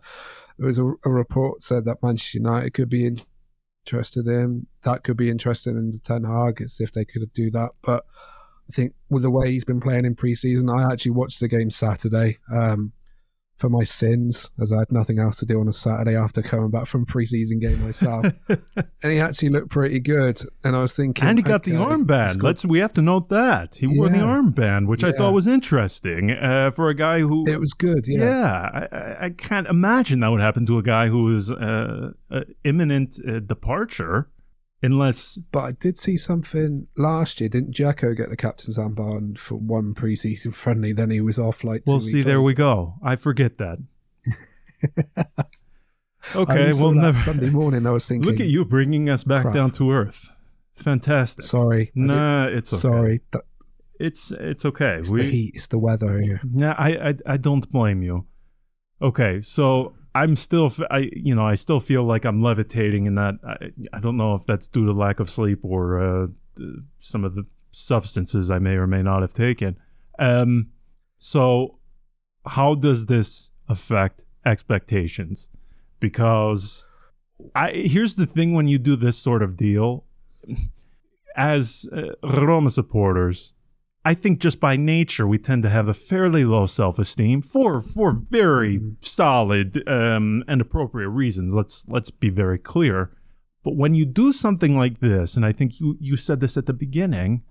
There 0.58 0.66
was 0.66 0.78
a, 0.78 0.84
a 1.04 1.10
report 1.10 1.62
said 1.62 1.84
that 1.84 2.02
Manchester 2.02 2.38
United 2.38 2.74
could 2.74 2.88
be 2.88 3.06
interested 3.88 4.26
in. 4.26 4.66
That 4.82 5.02
could 5.02 5.16
be 5.16 5.30
interesting 5.30 5.76
in 5.76 5.90
the 5.90 5.98
Ten 5.98 6.24
Hag, 6.24 6.60
as 6.60 6.80
if 6.80 6.92
they 6.92 7.04
could 7.04 7.32
do 7.32 7.50
that. 7.52 7.70
But 7.82 8.04
I 8.68 8.72
think 8.72 8.92
with 9.08 9.22
the 9.22 9.30
way 9.30 9.50
he's 9.50 9.64
been 9.64 9.80
playing 9.80 10.04
in 10.04 10.14
preseason, 10.14 10.68
I 10.74 10.92
actually 10.92 11.12
watched 11.12 11.40
the 11.40 11.48
game 11.48 11.70
Saturday 11.70 12.38
um, 12.52 12.92
for 13.58 13.68
my 13.68 13.82
sins, 13.82 14.50
as 14.60 14.72
I 14.72 14.78
had 14.78 14.92
nothing 14.92 15.18
else 15.18 15.36
to 15.38 15.46
do 15.46 15.60
on 15.60 15.68
a 15.68 15.72
Saturday 15.72 16.16
after 16.16 16.42
coming 16.42 16.70
back 16.70 16.86
from 16.86 17.04
preseason 17.04 17.60
game 17.60 17.82
myself. 17.82 18.26
and 18.48 19.12
he 19.12 19.18
actually 19.20 19.48
looked 19.50 19.70
pretty 19.70 19.98
good. 19.98 20.40
And 20.64 20.76
I 20.76 20.80
was 20.80 20.94
thinking, 20.94 21.26
and 21.26 21.38
he 21.38 21.42
got 21.42 21.62
okay, 21.62 21.72
the 21.72 21.78
armband. 21.78 22.42
Let's 22.42 22.64
we 22.64 22.78
have 22.78 22.94
to 22.94 23.02
note 23.02 23.28
that 23.30 23.74
he 23.74 23.86
wore 23.86 24.08
the 24.08 24.18
armband, 24.18 24.86
which 24.86 25.02
yeah. 25.02 25.10
I 25.10 25.12
thought 25.12 25.32
was 25.32 25.46
interesting 25.46 26.30
uh, 26.30 26.70
for 26.70 26.88
a 26.88 26.94
guy 26.94 27.20
who 27.20 27.46
it 27.48 27.58
was 27.58 27.72
good. 27.72 28.04
Yeah, 28.06 28.24
yeah. 28.24 29.16
I, 29.20 29.26
I, 29.26 29.30
can't 29.30 29.66
imagine 29.66 30.20
that 30.20 30.28
would 30.28 30.40
happen 30.40 30.64
to 30.66 30.78
a 30.78 30.82
guy 30.82 31.08
who 31.08 31.34
is 31.34 31.50
uh, 31.50 32.12
uh, 32.30 32.40
imminent 32.64 33.18
uh, 33.28 33.40
departure 33.40 34.28
unless 34.82 35.38
But 35.52 35.60
I 35.60 35.72
did 35.72 35.98
see 35.98 36.16
something 36.16 36.86
last 36.96 37.40
year. 37.40 37.48
Didn't 37.48 37.74
Dzeko 37.74 38.16
get 38.16 38.30
the 38.30 38.36
captain's 38.36 38.78
armband 38.78 39.38
for 39.38 39.56
one 39.56 39.94
preseason 39.94 40.54
friendly? 40.54 40.92
Then 40.92 41.10
he 41.10 41.20
was 41.20 41.38
off 41.38 41.64
like. 41.64 41.82
well, 41.86 42.00
see, 42.00 42.20
there 42.22 42.42
we 42.42 42.54
go. 42.54 42.94
I 43.02 43.16
forget 43.16 43.58
that. 43.58 43.78
Okay, 46.34 46.72
well, 46.74 46.92
never. 46.92 47.18
Sunday 47.18 47.48
morning, 47.48 47.86
I 47.86 47.90
was 47.90 48.06
thinking. 48.08 48.30
Look 48.30 48.40
at 48.40 48.48
you 48.48 48.64
bringing 48.64 49.08
us 49.08 49.24
back 49.24 49.42
Crap. 49.42 49.54
down 49.54 49.70
to 49.72 49.90
earth. 49.92 50.30
Fantastic. 50.76 51.44
Sorry. 51.44 51.90
Nah, 51.94 52.46
it's 52.46 52.72
okay. 52.72 52.80
Sorry. 52.80 53.20
That, 53.32 53.42
It's 53.98 54.30
it's 54.32 54.64
okay. 54.64 54.98
it's 55.00 55.10
we 55.10 55.22
the 55.22 55.30
heat. 55.30 55.52
It's 55.54 55.66
the 55.68 55.78
weather 55.78 56.20
here. 56.20 56.40
Yeah, 56.54 56.74
I, 56.76 57.08
I 57.10 57.14
I 57.26 57.36
don't 57.36 57.68
blame 57.70 58.02
you. 58.02 58.26
Okay, 59.00 59.40
so 59.42 59.94
I'm 60.22 60.36
still 60.36 60.72
I 60.90 61.10
you 61.14 61.34
know 61.34 61.46
I 61.46 61.54
still 61.54 61.80
feel 61.80 62.02
like 62.02 62.24
I'm 62.24 62.40
levitating 62.40 63.06
in 63.06 63.14
that 63.14 63.34
I, 63.46 63.70
I 63.96 64.00
don't 64.00 64.16
know 64.16 64.34
if 64.34 64.44
that's 64.46 64.66
due 64.66 64.86
to 64.86 64.92
lack 64.92 65.20
of 65.20 65.30
sleep 65.30 65.60
or 65.62 66.00
uh, 66.00 66.26
some 67.00 67.24
of 67.24 67.34
the 67.34 67.46
substances 67.70 68.50
I 68.50 68.58
may 68.58 68.74
or 68.74 68.86
may 68.86 69.02
not 69.02 69.22
have 69.22 69.32
taken. 69.32 69.78
Um, 70.18 70.70
so 71.18 71.78
how 72.44 72.74
does 72.74 73.06
this 73.06 73.50
affect 73.68 74.24
expectations? 74.44 75.48
Because 76.00 76.84
I 77.54 77.70
here's 77.70 78.16
the 78.16 78.26
thing 78.26 78.54
when 78.54 78.66
you 78.66 78.78
do 78.78 78.96
this 78.96 79.16
sort 79.16 79.42
of 79.42 79.56
deal, 79.56 80.04
as 81.36 81.88
uh, 81.92 82.14
Roma 82.26 82.70
supporters, 82.70 83.52
I 84.08 84.14
think 84.14 84.38
just 84.38 84.58
by 84.58 84.76
nature 84.76 85.26
we 85.26 85.36
tend 85.36 85.62
to 85.64 85.68
have 85.68 85.86
a 85.86 85.92
fairly 85.92 86.42
low 86.42 86.66
self-esteem 86.66 87.42
for 87.42 87.82
for 87.82 88.12
very 88.12 88.80
solid 89.02 89.86
um, 89.86 90.42
and 90.48 90.62
appropriate 90.62 91.10
reasons. 91.10 91.52
Let's 91.52 91.84
let's 91.88 92.10
be 92.10 92.30
very 92.30 92.56
clear. 92.56 93.10
But 93.62 93.76
when 93.76 93.92
you 93.92 94.06
do 94.06 94.32
something 94.32 94.78
like 94.78 95.00
this, 95.00 95.36
and 95.36 95.44
I 95.44 95.52
think 95.52 95.78
you 95.78 95.98
you 96.00 96.16
said 96.16 96.40
this 96.40 96.56
at 96.56 96.64
the 96.64 96.72
beginning, 96.72 97.42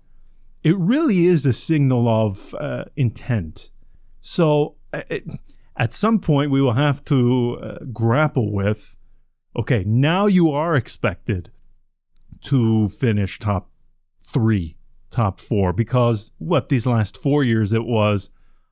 it 0.64 0.76
really 0.76 1.26
is 1.26 1.46
a 1.46 1.52
signal 1.52 2.08
of 2.08 2.56
uh, 2.56 2.86
intent. 2.96 3.70
So 4.20 4.74
uh, 4.92 5.02
it, 5.08 5.24
at 5.76 5.92
some 5.92 6.18
point 6.18 6.50
we 6.50 6.60
will 6.60 6.72
have 6.72 7.04
to 7.04 7.58
uh, 7.62 7.84
grapple 7.92 8.50
with. 8.52 8.96
Okay, 9.54 9.84
now 9.86 10.26
you 10.26 10.50
are 10.50 10.74
expected 10.74 11.52
to 12.40 12.88
finish 12.88 13.38
top 13.38 13.70
three, 14.20 14.76
top 15.10 15.40
four, 15.40 15.72
because 15.72 16.30
what 16.38 16.68
these 16.68 16.86
last 16.86 17.16
four 17.16 17.44
years 17.44 17.72
it 17.72 17.84
was, 17.84 18.30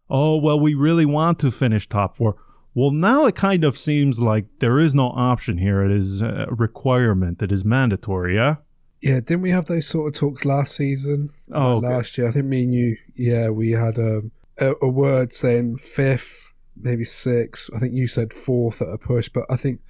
oh, 0.08 0.36
well, 0.36 0.58
we 0.58 0.74
really 0.74 1.06
want 1.06 1.38
to 1.40 1.50
finish 1.50 1.88
top 1.88 2.16
four. 2.16 2.36
Well, 2.74 2.90
now 2.90 3.24
it 3.24 3.34
kind 3.34 3.64
of 3.64 3.78
seems 3.78 4.20
like 4.20 4.44
there 4.58 4.78
is 4.78 4.94
no 4.94 5.08
option 5.08 5.58
here. 5.58 5.82
It 5.82 5.90
is 5.90 6.20
a 6.20 6.46
requirement, 6.50 7.42
it 7.42 7.50
is 7.50 7.64
mandatory, 7.64 8.36
yeah? 8.36 8.56
Yeah, 9.00 9.20
didn't 9.20 9.42
we 9.42 9.50
have 9.50 9.66
those 9.66 9.86
sort 9.86 10.08
of 10.08 10.18
talks 10.18 10.44
last 10.44 10.76
season? 10.76 11.28
Oh, 11.52 11.76
Like 11.76 11.84
okay. 11.84 11.94
last 11.94 12.18
year. 12.18 12.28
I 12.28 12.32
think 12.32 12.46
me 12.46 12.64
and 12.64 12.74
you, 12.74 12.96
yeah, 13.14 13.48
we 13.50 13.70
had 13.70 13.98
um, 13.98 14.30
a, 14.58 14.72
a 14.82 14.88
word 14.88 15.32
saying 15.32 15.78
fifth, 15.78 16.52
maybe 16.76 17.04
sixth. 17.04 17.70
I 17.74 17.78
think 17.78 17.94
you 17.94 18.06
said 18.06 18.32
fourth 18.32 18.82
at 18.82 18.88
a 18.88 18.98
push, 18.98 19.28
but 19.28 19.44
I 19.50 19.56
think 19.56 19.80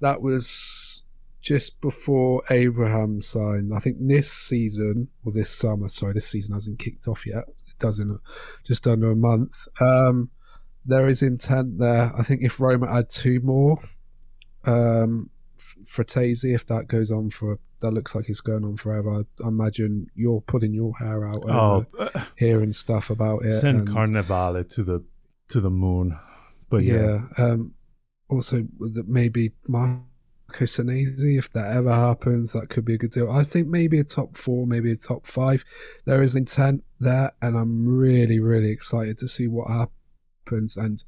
that 0.00 0.20
was 0.20 0.95
just 1.46 1.80
before 1.80 2.42
Abraham 2.50 3.20
signed. 3.20 3.72
I 3.72 3.78
think 3.78 3.98
this 4.00 4.30
season, 4.32 5.06
or 5.24 5.30
this 5.30 5.48
summer, 5.50 5.88
sorry, 5.88 6.12
this 6.12 6.26
season 6.26 6.54
hasn't 6.54 6.80
kicked 6.80 7.06
off 7.06 7.24
yet. 7.24 7.44
It 7.68 7.78
does 7.78 8.00
in 8.00 8.10
a, 8.10 8.16
just 8.66 8.86
under 8.88 9.12
a 9.12 9.16
month. 9.16 9.52
Um, 9.80 10.28
there 10.84 11.06
is 11.06 11.22
intent 11.22 11.78
there. 11.78 12.12
I 12.18 12.24
think 12.24 12.42
if 12.42 12.58
Roma 12.58 12.90
add 12.90 13.08
two 13.10 13.38
more, 13.44 13.78
um, 14.64 15.30
Frattesi, 15.84 16.52
if 16.52 16.66
that 16.66 16.88
goes 16.88 17.10
on 17.12 17.30
for 17.30 17.58
that 17.82 17.90
looks 17.92 18.14
like 18.14 18.28
it's 18.28 18.40
going 18.40 18.64
on 18.64 18.76
forever. 18.76 19.22
I, 19.44 19.48
imagine 19.48 20.08
you're 20.14 20.40
putting 20.40 20.72
your 20.72 20.94
hair 20.98 21.28
out 21.28 21.44
Oh, 21.46 21.84
uh, 21.98 22.24
hearing 22.36 22.72
stuff 22.72 23.10
about 23.10 23.44
it. 23.44 23.60
send 23.60 23.80
and- 23.80 23.88
Carnevale 23.88 24.68
to 24.74 24.82
the 24.82 25.04
to 25.50 25.60
the 25.60 25.70
moon. 25.70 26.18
But 26.70 26.82
yeah. 26.82 27.26
yeah, 27.38 27.44
Um, 27.44 27.74
also, 28.28 28.66
that 28.80 29.04
maybe 29.06 29.52
Marco 29.68 30.02
Senesi, 30.52 31.38
if 31.38 31.50
that 31.50 31.76
ever 31.76 31.92
happens, 31.92 32.52
that 32.52 32.68
could 32.68 32.84
be 32.84 32.94
a 32.94 32.98
good 32.98 33.10
deal. 33.10 33.30
I 33.30 33.44
think 33.44 33.68
maybe 33.68 33.98
a 33.98 34.04
top 34.04 34.36
four, 34.36 34.66
maybe 34.66 34.92
a 34.92 34.96
top 34.96 35.26
five. 35.26 35.64
There 36.04 36.22
is 36.22 36.36
intent 36.36 36.84
there, 37.00 37.32
and 37.42 37.56
I'm 37.56 37.86
really, 37.86 38.40
really 38.40 38.70
excited 38.70 39.18
to 39.18 39.28
see 39.28 39.46
what 39.48 39.68
happens. 39.68 40.76
And 40.76 41.02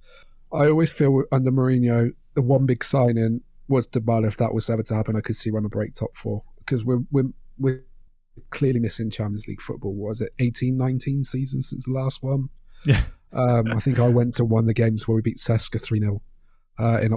I 0.53 0.68
always 0.68 0.92
feel 0.92 1.24
under 1.33 1.51
Mourinho, 1.51 2.12
the 2.35 2.42
one 2.42 2.66
big 2.66 2.85
signing 2.85 3.42
was 3.68 3.87
Dybala. 3.87 4.27
If 4.27 4.37
that 4.38 4.55
was 4.55 4.68
ever 4.68 4.83
to 4.83 4.94
happen, 4.94 5.16
I 5.16 5.20
could 5.20 5.37
see 5.37 5.51
Roma 5.51 5.68
break 5.68 5.94
top 5.94 6.16
four 6.16 6.42
because 6.59 6.85
we're 6.85 7.01
we're 7.11 7.33
we're 7.59 7.85
clearly 8.51 8.81
missing 8.81 9.11
Champions 9.11 9.46
League 9.48 9.61
football. 9.61 9.94
What 9.94 10.09
was 10.09 10.20
it 10.20 10.33
18, 10.38 10.77
19 10.77 11.24
seasons 11.24 11.68
since 11.68 11.85
the 11.85 11.92
last 11.92 12.22
one? 12.22 12.48
yeah. 12.85 13.03
Um, 13.33 13.72
I 13.72 13.81
think 13.81 13.98
I 13.98 14.09
went 14.09 14.35
to 14.35 14.44
one 14.44 14.64
of 14.64 14.66
the 14.66 14.74
games 14.74 15.07
where 15.07 15.16
we 15.16 15.22
beat 15.22 15.37
CSKA 15.37 15.81
3 15.81 16.01
0 16.01 16.22
uh, 16.79 16.98
in 17.03 17.12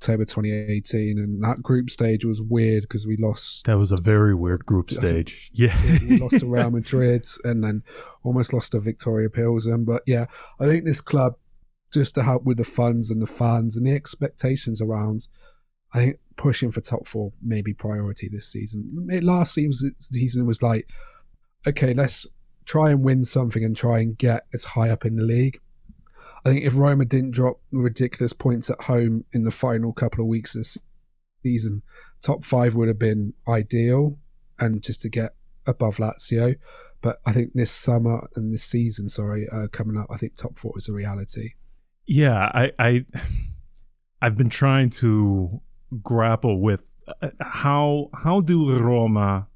October 0.00 0.24
2018. 0.24 1.18
And 1.18 1.42
that 1.42 1.62
group 1.62 1.90
stage 1.90 2.24
was 2.24 2.40
weird 2.40 2.82
because 2.82 3.06
we 3.06 3.16
lost. 3.18 3.66
That 3.66 3.78
was 3.78 3.90
a 3.92 3.96
very 3.96 4.34
weird 4.34 4.64
group 4.64 4.90
I 4.92 4.94
think- 4.94 5.06
stage. 5.28 5.50
Yeah, 5.54 5.98
we 6.08 6.18
lost 6.18 6.38
to 6.38 6.46
Real 6.46 6.70
Madrid 6.70 7.26
and 7.44 7.62
then 7.64 7.82
almost 8.22 8.52
lost 8.52 8.72
to 8.72 8.80
Victoria 8.80 9.28
Pilsen. 9.28 9.84
But 9.84 10.02
yeah, 10.06 10.26
I 10.60 10.66
think 10.66 10.84
this 10.84 11.00
club, 11.00 11.34
just 11.92 12.14
to 12.14 12.22
help 12.22 12.44
with 12.44 12.58
the 12.58 12.64
funds 12.64 13.10
and 13.10 13.20
the 13.20 13.26
fans 13.26 13.76
and 13.76 13.86
the 13.86 13.92
expectations 13.94 14.80
around, 14.80 15.26
I 15.92 15.98
think 15.98 16.16
pushing 16.36 16.70
for 16.70 16.80
top 16.80 17.06
four 17.08 17.32
may 17.42 17.62
be 17.62 17.74
priority 17.74 18.28
this 18.30 18.52
season. 18.52 19.08
It, 19.10 19.24
last 19.24 19.54
season 19.54 20.46
was 20.46 20.62
like, 20.62 20.88
okay, 21.66 21.92
let's 21.94 22.24
try 22.66 22.90
and 22.90 23.02
win 23.02 23.24
something 23.24 23.64
and 23.64 23.76
try 23.76 23.98
and 24.00 24.16
get 24.16 24.44
as 24.54 24.64
high 24.64 24.90
up 24.90 25.04
in 25.04 25.16
the 25.16 25.22
league. 25.24 25.58
I 26.48 26.52
think 26.52 26.64
if 26.64 26.78
Roma 26.78 27.04
didn't 27.04 27.32
drop 27.32 27.60
ridiculous 27.72 28.32
points 28.32 28.70
at 28.70 28.80
home 28.80 29.22
in 29.32 29.44
the 29.44 29.50
final 29.50 29.92
couple 29.92 30.24
of 30.24 30.28
weeks 30.28 30.54
of 30.54 30.60
this 30.60 30.78
season, 31.42 31.82
top 32.22 32.42
five 32.42 32.74
would 32.74 32.88
have 32.88 32.98
been 32.98 33.34
ideal 33.46 34.18
and 34.58 34.82
just 34.82 35.02
to 35.02 35.10
get 35.10 35.34
above 35.66 35.98
Lazio. 35.98 36.56
But 37.02 37.18
I 37.26 37.32
think 37.32 37.52
this 37.52 37.70
summer 37.70 38.26
and 38.34 38.50
this 38.50 38.64
season, 38.64 39.10
sorry, 39.10 39.46
uh, 39.52 39.66
coming 39.70 39.98
up, 39.98 40.06
I 40.10 40.16
think 40.16 40.36
top 40.36 40.56
four 40.56 40.72
is 40.76 40.88
a 40.88 40.92
reality. 40.94 41.50
yeah. 42.06 42.50
I, 42.54 42.72
I, 42.78 43.04
I've 44.22 44.38
been 44.38 44.48
trying 44.48 44.88
to 44.90 45.60
grapple 46.02 46.62
with 46.62 46.90
uh, 47.20 47.28
how 47.40 48.08
how 48.14 48.40
do 48.40 48.74
Roma, 48.78 49.48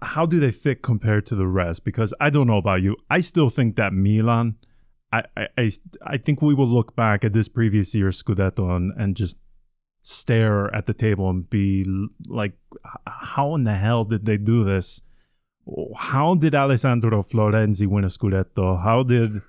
how 0.00 0.24
do 0.24 0.40
they 0.40 0.50
fit 0.50 0.82
compared 0.82 1.26
to 1.26 1.34
the 1.34 1.46
rest? 1.46 1.84
Because 1.84 2.14
I 2.20 2.30
don't 2.30 2.46
know 2.46 2.56
about 2.56 2.80
you, 2.80 2.96
I 3.10 3.20
still 3.20 3.50
think 3.50 3.76
that 3.76 3.92
Milan. 3.92 4.56
I, 5.12 5.24
I, 5.58 5.70
I, 6.06 6.16
think 6.16 6.40
we 6.40 6.54
will 6.54 6.68
look 6.68 6.96
back 6.96 7.22
at 7.22 7.34
this 7.34 7.46
previous 7.46 7.94
year's 7.94 8.22
Scudetto 8.22 8.74
and, 8.74 8.92
and 8.96 9.14
just 9.14 9.36
stare 10.00 10.74
at 10.74 10.86
the 10.86 10.94
table 10.94 11.28
and 11.28 11.48
be 11.48 11.84
like, 12.26 12.52
how 13.06 13.54
in 13.54 13.64
the 13.64 13.74
hell 13.74 14.04
did 14.04 14.24
they 14.24 14.38
do 14.38 14.64
this? 14.64 15.02
How 15.96 16.34
did 16.34 16.54
Alessandro 16.54 17.22
Florenzi 17.22 17.86
win 17.86 18.04
a 18.04 18.08
Scudetto? 18.08 18.82
How 18.82 19.02
did 19.02 19.42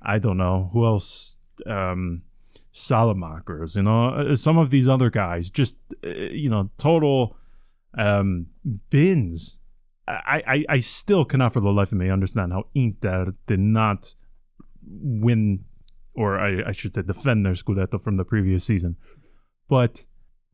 I 0.00 0.18
don't 0.18 0.38
know 0.38 0.70
who 0.72 0.84
else? 0.84 1.36
Um, 1.66 2.22
Saelemaekers, 2.74 3.76
you 3.76 3.82
know, 3.82 4.08
uh, 4.08 4.36
some 4.36 4.56
of 4.56 4.70
these 4.70 4.88
other 4.88 5.10
guys, 5.10 5.50
just 5.50 5.76
uh, 6.04 6.08
you 6.08 6.48
know, 6.48 6.70
total 6.78 7.36
um, 7.96 8.46
bins. 8.88 9.58
I, 10.08 10.42
I 10.46 10.64
I 10.68 10.80
still 10.80 11.24
cannot 11.24 11.52
for 11.52 11.60
the 11.60 11.70
life 11.70 11.92
of 11.92 11.98
me 11.98 12.10
understand 12.10 12.52
how 12.52 12.66
Inter 12.74 13.34
did 13.46 13.60
not 13.60 14.14
win, 14.86 15.64
or 16.14 16.38
I, 16.38 16.68
I 16.68 16.72
should 16.72 16.94
say, 16.94 17.02
defend 17.02 17.44
their 17.46 17.52
Scudetto 17.54 18.00
from 18.00 18.16
the 18.16 18.24
previous 18.24 18.64
season. 18.64 18.96
But 19.68 20.06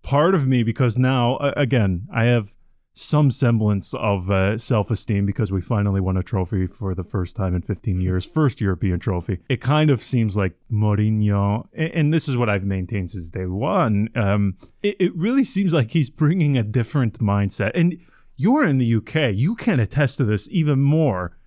part 0.02 0.34
of 0.34 0.46
me, 0.46 0.62
because 0.62 0.96
now 0.98 1.38
again, 1.56 2.06
I 2.12 2.24
have 2.24 2.54
some 2.94 3.30
semblance 3.30 3.94
of 3.94 4.28
uh, 4.28 4.58
self-esteem 4.58 5.24
because 5.24 5.52
we 5.52 5.60
finally 5.60 6.00
won 6.00 6.16
a 6.16 6.22
trophy 6.22 6.66
for 6.66 6.96
the 6.96 7.04
first 7.04 7.36
time 7.36 7.54
in 7.54 7.62
15 7.62 8.00
years, 8.00 8.24
first 8.24 8.60
European 8.60 8.98
trophy. 8.98 9.38
It 9.48 9.60
kind 9.60 9.88
of 9.90 10.02
seems 10.02 10.36
like 10.36 10.54
Mourinho, 10.70 11.68
a- 11.74 11.96
and 11.96 12.12
this 12.12 12.28
is 12.28 12.36
what 12.36 12.48
I've 12.48 12.64
maintained 12.64 13.12
since 13.12 13.28
day 13.30 13.46
one. 13.46 14.08
Um, 14.16 14.56
it, 14.82 14.96
it 14.98 15.14
really 15.14 15.44
seems 15.44 15.72
like 15.72 15.92
he's 15.92 16.10
bringing 16.10 16.56
a 16.56 16.64
different 16.64 17.20
mindset, 17.20 17.70
and 17.76 17.96
you're 18.36 18.64
in 18.64 18.78
the 18.78 18.94
UK, 18.96 19.32
you 19.32 19.54
can 19.54 19.78
attest 19.78 20.16
to 20.18 20.24
this 20.24 20.48
even 20.50 20.80
more. 20.80 21.37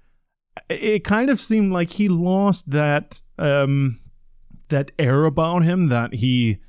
It- 0.70 1.04
kind 1.04 1.30
of 1.30 1.40
seemed 1.40 1.72
like 1.72 1.92
he 1.92 2.10
lost 2.10 2.70
that 2.70 3.22
um, 3.38 4.00
that 4.70 4.92
air 5.00 5.26
about 5.26 5.64
him 5.64 5.90
that 5.90 6.16
he 6.16 6.60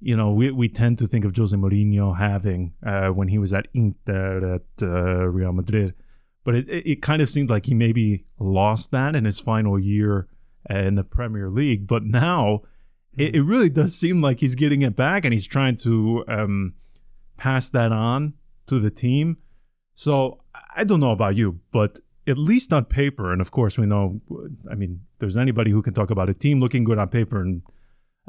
you 0.00 0.16
know, 0.16 0.30
we, 0.32 0.50
we 0.50 0.68
tend 0.68 0.98
to 0.98 1.06
think 1.06 1.24
of 1.24 1.36
Jose 1.36 1.56
Mourinho 1.56 2.16
having 2.16 2.74
uh, 2.86 3.08
when 3.08 3.28
he 3.28 3.38
was 3.38 3.52
at 3.52 3.66
Inter, 3.74 4.54
at 4.54 4.82
uh, 4.82 5.26
Real 5.26 5.52
Madrid. 5.52 5.94
But 6.44 6.54
it, 6.54 6.68
it, 6.68 7.02
kind 7.02 7.20
of 7.20 7.28
seemed 7.28 7.50
like 7.50 7.66
he 7.66 7.74
maybe 7.74 8.24
lost 8.38 8.90
that 8.92 9.14
in 9.14 9.24
his 9.24 9.40
final 9.40 9.78
year 9.78 10.28
uh, 10.70 10.78
in 10.78 10.94
the 10.94 11.04
Premier 11.04 11.50
League. 11.50 11.86
But 11.86 12.04
now 12.04 12.62
it, 13.16 13.34
it 13.34 13.42
really 13.42 13.68
does 13.68 13.94
seem 13.94 14.22
like 14.22 14.40
he's 14.40 14.54
getting 14.54 14.82
it 14.82 14.96
back 14.96 15.24
and 15.24 15.34
he's 15.34 15.46
trying 15.46 15.76
to 15.78 16.24
um, 16.28 16.74
pass 17.36 17.68
that 17.70 17.92
on 17.92 18.34
to 18.68 18.78
the 18.78 18.90
team. 18.90 19.38
So 19.94 20.40
I 20.74 20.84
don't 20.84 21.00
know 21.00 21.10
about 21.10 21.34
you, 21.34 21.60
but 21.72 22.00
at 22.28 22.38
least 22.38 22.72
on 22.72 22.84
paper, 22.84 23.32
and 23.32 23.40
of 23.40 23.50
course 23.50 23.78
we 23.78 23.86
know, 23.86 24.20
I 24.70 24.74
mean, 24.74 25.00
there's 25.18 25.36
anybody 25.36 25.70
who 25.70 25.82
can 25.82 25.94
talk 25.94 26.10
about 26.10 26.28
a 26.28 26.34
team 26.34 26.60
looking 26.60 26.84
good 26.84 26.98
on 26.98 27.08
paper 27.08 27.40
and 27.40 27.62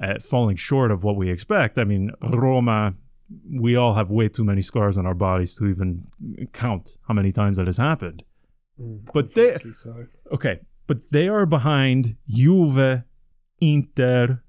uh, 0.02 0.20
falling 0.20 0.56
short 0.56 0.92
of 0.92 1.04
what 1.04 1.16
we 1.18 1.30
expect. 1.30 1.78
I 1.78 1.84
mean, 1.84 2.12
Roma, 2.22 2.96
we 3.52 3.76
all 3.76 3.96
have 3.96 4.10
way 4.12 4.30
too 4.30 4.44
many 4.46 4.62
scars 4.62 4.98
on 4.98 5.06
our 5.06 5.14
bodies 5.14 5.54
to 5.56 5.68
even 5.68 6.04
count 6.54 6.98
how 7.08 7.14
many 7.14 7.32
times 7.32 7.58
that 7.58 7.68
has 7.68 7.78
happened. 7.78 8.24
Mm, 8.82 9.08
But 9.14 9.34
they- 9.34 9.56
so. 9.74 10.06
Okay, 10.32 10.60
but 10.88 11.12
they 11.12 11.28
are 11.28 11.46
behind 11.46 12.16
Juve, 12.28 13.04
Inter. 13.60 14.42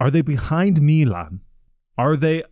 Are 0.00 0.10
they 0.10 0.22
behind 0.22 0.80
Milan? 0.80 1.40
Are 1.98 2.16
they? 2.16 2.42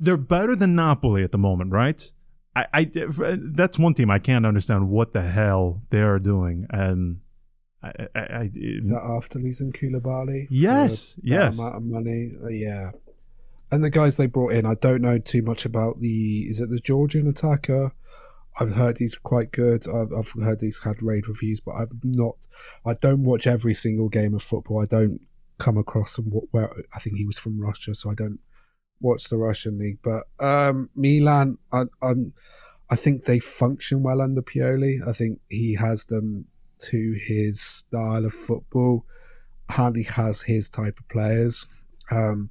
They're 0.00 0.16
better 0.16 0.56
than 0.56 0.74
Napoli 0.74 1.22
at 1.22 1.32
the 1.32 1.38
moment, 1.38 1.72
right? 1.72 2.10
I, 2.56 2.66
I 2.72 2.90
that's 2.94 3.78
one 3.78 3.94
team 3.94 4.10
I 4.10 4.18
can't 4.18 4.46
understand 4.46 4.88
what 4.88 5.12
the 5.12 5.22
hell 5.22 5.82
they 5.90 6.00
are 6.00 6.18
doing, 6.18 6.66
and 6.70 7.20
I, 7.82 7.92
I, 8.14 8.20
I 8.20 8.50
Is 8.54 8.88
that 8.90 9.02
after 9.02 9.38
losing 9.38 9.72
Koulibaly? 9.72 10.46
Yes, 10.50 11.18
yes. 11.22 11.58
amount 11.58 11.76
of 11.76 11.82
money. 11.82 12.32
Uh, 12.42 12.48
yeah. 12.48 12.92
And 13.70 13.82
the 13.82 13.90
guys 13.90 14.16
they 14.16 14.26
brought 14.26 14.52
in, 14.52 14.66
I 14.66 14.74
don't 14.74 15.02
know 15.02 15.18
too 15.18 15.42
much 15.42 15.64
about 15.64 16.00
the. 16.00 16.42
Is 16.48 16.60
it 16.60 16.70
the 16.70 16.78
Georgian 16.78 17.28
attacker? 17.28 17.92
I've 18.60 18.72
heard 18.72 18.98
he's 18.98 19.16
quite 19.16 19.50
good. 19.50 19.84
I've, 19.88 20.12
I've 20.12 20.30
heard 20.30 20.60
he's 20.60 20.80
had 20.82 21.02
raid 21.02 21.26
reviews, 21.26 21.60
but 21.60 21.72
I've 21.72 21.90
not. 22.04 22.46
I 22.86 22.94
don't 22.94 23.24
watch 23.24 23.46
every 23.46 23.74
single 23.74 24.08
game 24.08 24.34
of 24.34 24.42
football. 24.42 24.80
I 24.80 24.86
don't 24.86 25.20
come 25.58 25.76
across 25.76 26.18
and 26.18 26.32
wh- 26.32 26.54
where 26.54 26.72
I 26.94 27.00
think 27.00 27.16
he 27.16 27.26
was 27.26 27.38
from 27.38 27.60
Russia, 27.60 27.94
so 27.94 28.10
I 28.10 28.14
don't 28.14 28.38
watch 29.04 29.28
the 29.28 29.36
Russian 29.36 29.78
league. 29.78 29.98
But 30.02 30.24
um, 30.40 30.90
Milan, 30.96 31.58
I, 31.72 31.84
I'm. 32.02 32.32
I 32.90 32.96
think 32.96 33.24
they 33.24 33.38
function 33.38 34.02
well 34.02 34.20
under 34.20 34.42
Pioli. 34.42 35.06
I 35.06 35.12
think 35.12 35.40
he 35.48 35.74
has 35.74 36.04
them 36.04 36.44
to 36.78 37.12
his 37.12 37.60
style 37.60 38.24
of 38.24 38.32
football. 38.32 39.06
Hardly 39.70 40.02
has 40.02 40.42
his 40.42 40.68
type 40.68 40.98
of 40.98 41.08
players. 41.08 41.66
Um, 42.10 42.50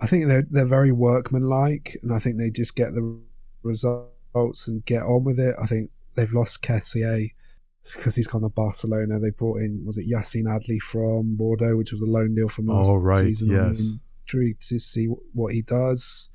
I 0.00 0.06
think 0.06 0.26
they're 0.26 0.46
they're 0.50 0.64
very 0.64 0.92
workmanlike, 0.92 1.96
and 2.02 2.12
I 2.12 2.18
think 2.18 2.38
they 2.38 2.50
just 2.50 2.74
get 2.74 2.94
the 2.94 3.18
results 3.62 4.68
and 4.68 4.84
get 4.84 5.02
on 5.02 5.24
with 5.24 5.38
it. 5.38 5.54
I 5.62 5.66
think 5.66 5.90
they've 6.14 6.32
lost 6.32 6.62
Kessié 6.62 7.32
because 7.94 8.16
he's 8.16 8.26
gone 8.26 8.42
to 8.42 8.48
Barcelona. 8.48 9.18
They 9.18 9.30
brought 9.30 9.60
in 9.60 9.84
was 9.86 9.98
it 9.98 10.08
Yassine 10.08 10.44
Adli 10.44 10.80
from 10.80 11.36
Bordeaux, 11.36 11.76
which 11.76 11.92
was 11.92 12.02
a 12.02 12.06
loan 12.06 12.34
deal 12.34 12.48
from 12.48 12.66
last 12.66 12.88
Oh, 12.90 12.96
right, 12.96 13.18
season. 13.18 13.50
Yes. 13.50 13.80
To 14.28 14.78
see 14.78 15.06
what 15.32 15.52
he 15.54 15.62
does. 15.62 16.30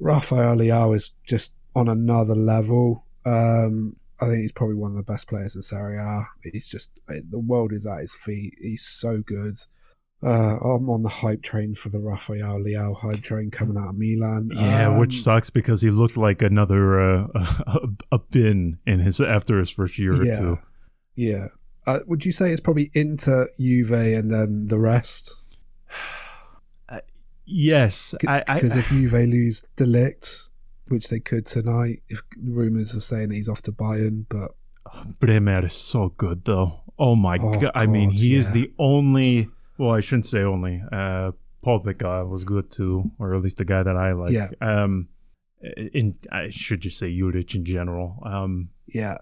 Rafael 0.00 0.56
Leao 0.56 0.94
is 0.96 1.12
just 1.26 1.52
on 1.74 1.88
another 1.88 2.34
level. 2.34 3.04
Um, 3.26 3.96
I 4.20 4.26
think 4.26 4.42
he's 4.42 4.52
probably 4.52 4.76
one 4.76 4.90
of 4.92 4.96
the 4.96 5.02
best 5.02 5.28
players 5.28 5.56
in 5.56 5.62
Serie 5.62 5.98
A. 5.98 6.22
He's 6.52 6.68
just 6.68 6.90
the 7.08 7.38
world 7.38 7.72
is 7.72 7.86
at 7.86 8.00
his 8.00 8.14
feet. 8.14 8.54
He's 8.60 8.82
so 8.82 9.18
good. 9.18 9.54
Uh, 10.22 10.56
I'm 10.58 10.88
on 10.88 11.02
the 11.02 11.08
hype 11.08 11.42
train 11.42 11.74
for 11.74 11.90
the 11.90 12.00
Rafael 12.00 12.58
Leao 12.58 12.96
hype 12.96 13.20
train 13.22 13.50
coming 13.50 13.76
out 13.76 13.90
of 13.90 13.98
Milan. 13.98 14.50
Yeah, 14.54 14.96
which 14.98 15.16
Um, 15.16 15.20
sucks 15.20 15.50
because 15.50 15.82
he 15.82 15.90
looked 15.90 16.16
like 16.16 16.40
another 16.40 16.98
uh, 17.00 17.26
a, 17.66 17.88
a 18.12 18.18
bin 18.18 18.78
in 18.86 19.00
his 19.00 19.20
after 19.20 19.58
his 19.58 19.68
first 19.70 19.98
year 19.98 20.14
or 20.14 20.24
two. 20.24 20.58
yeah. 21.16 21.48
Uh, 21.86 21.98
would 22.06 22.24
you 22.24 22.32
say 22.32 22.50
it's 22.50 22.62
probably 22.62 22.90
Inter, 22.94 23.46
Juve, 23.60 23.90
and 23.92 24.30
then 24.30 24.68
the 24.68 24.78
rest? 24.78 25.34
Yes, 27.46 28.14
Because 28.20 28.74
if 28.76 28.88
Juve 28.90 29.12
lose 29.12 29.62
De 29.76 29.84
Ligt, 29.84 30.48
which 30.88 31.08
they 31.08 31.20
could 31.20 31.46
tonight, 31.46 32.02
if 32.08 32.22
rumors 32.42 32.94
are 32.96 33.00
saying 33.00 33.30
he's 33.30 33.48
off 33.48 33.62
to 33.62 33.72
Bayern, 33.72 34.24
but 34.28 34.52
Bremer 35.20 35.64
is 35.66 35.74
so 35.74 36.10
good 36.16 36.44
though. 36.44 36.80
Oh 36.98 37.16
my 37.16 37.38
Oh, 37.40 37.58
god! 37.58 37.72
I 37.74 37.86
mean, 37.86 38.10
God, 38.10 38.18
he 38.18 38.36
is 38.36 38.50
the 38.50 38.72
only. 38.78 39.48
Well, 39.78 39.90
I 39.90 40.00
shouldn't 40.00 40.26
say 40.26 40.42
only. 40.42 40.82
Uh, 40.92 41.32
Paul 41.62 41.80
Picca 41.80 42.26
was 42.26 42.44
good 42.44 42.70
too, 42.70 43.10
or 43.18 43.34
at 43.34 43.42
least 43.42 43.56
the 43.56 43.64
guy 43.64 43.82
that 43.82 43.96
I 43.96 44.12
like. 44.12 44.30
Yeah. 44.32 44.50
Um, 44.60 45.08
in 45.92 46.14
I 46.30 46.50
should 46.50 46.82
just 46.82 46.98
say 46.98 47.10
Juric 47.10 47.54
in 47.54 47.64
general. 47.64 48.22
Um, 48.24 48.68
yeah, 48.86 49.18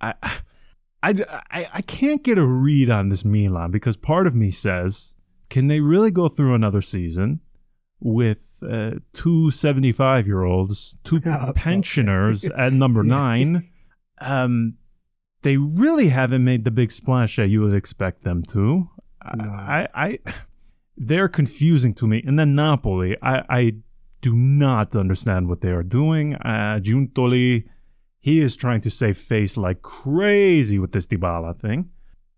I, 0.00 0.14
I, 0.22 1.14
I, 1.50 1.68
I 1.74 1.82
can't 1.82 2.22
get 2.22 2.38
a 2.38 2.44
read 2.46 2.90
on 2.90 3.08
this 3.08 3.24
Milan 3.24 3.70
because 3.70 3.96
part 3.96 4.26
of 4.26 4.34
me 4.34 4.50
says, 4.50 5.14
can 5.48 5.66
they 5.68 5.80
really 5.80 6.10
go 6.10 6.28
through 6.28 6.54
another 6.54 6.82
season 6.82 7.40
with 8.00 8.62
uh, 8.68 8.92
two 9.12 9.50
75 9.50 10.26
year 10.26 10.42
olds, 10.44 10.96
two 11.04 11.20
pensioners 11.54 12.44
at 12.56 12.72
number 12.72 13.04
Yeah. 13.04 13.08
nine? 13.14 13.68
Um, 14.20 14.74
they 15.42 15.56
really 15.56 16.08
haven't 16.08 16.42
made 16.44 16.64
the 16.64 16.70
big 16.70 16.90
splash 16.90 17.36
that 17.36 17.48
you 17.48 17.60
would 17.62 17.74
expect 17.74 18.24
them 18.24 18.42
to. 18.44 18.88
No. 19.36 19.44
I, 19.50 19.88
I, 19.94 20.18
they're 20.96 21.28
confusing 21.28 21.94
to 21.94 22.06
me. 22.06 22.22
And 22.26 22.38
then 22.38 22.54
Napoli, 22.54 23.16
I, 23.22 23.44
I 23.48 23.72
do 24.20 24.34
not 24.34 24.96
understand 24.96 25.48
what 25.48 25.60
they 25.60 25.70
are 25.70 25.84
doing. 25.84 26.34
Uh, 26.36 26.80
Giuntoli, 26.82 27.64
he 28.20 28.40
is 28.40 28.56
trying 28.56 28.80
to 28.80 28.90
save 28.90 29.16
face 29.16 29.56
like 29.56 29.82
crazy 29.82 30.78
with 30.80 30.90
this 30.92 31.06
Dybala 31.06 31.56
thing. 31.56 31.90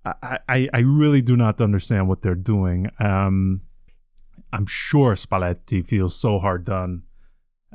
I, 0.04 0.38
I, 0.48 0.68
I 0.74 0.78
really 0.80 1.22
do 1.22 1.36
not 1.36 1.60
understand 1.60 2.08
what 2.08 2.20
they're 2.22 2.34
doing. 2.34 2.90
Um, 2.98 3.62
I'm 4.52 4.66
sure 4.66 5.14
Spalletti 5.14 5.84
feels 5.86 6.16
so 6.16 6.38
hard 6.38 6.64
done. 6.64 7.02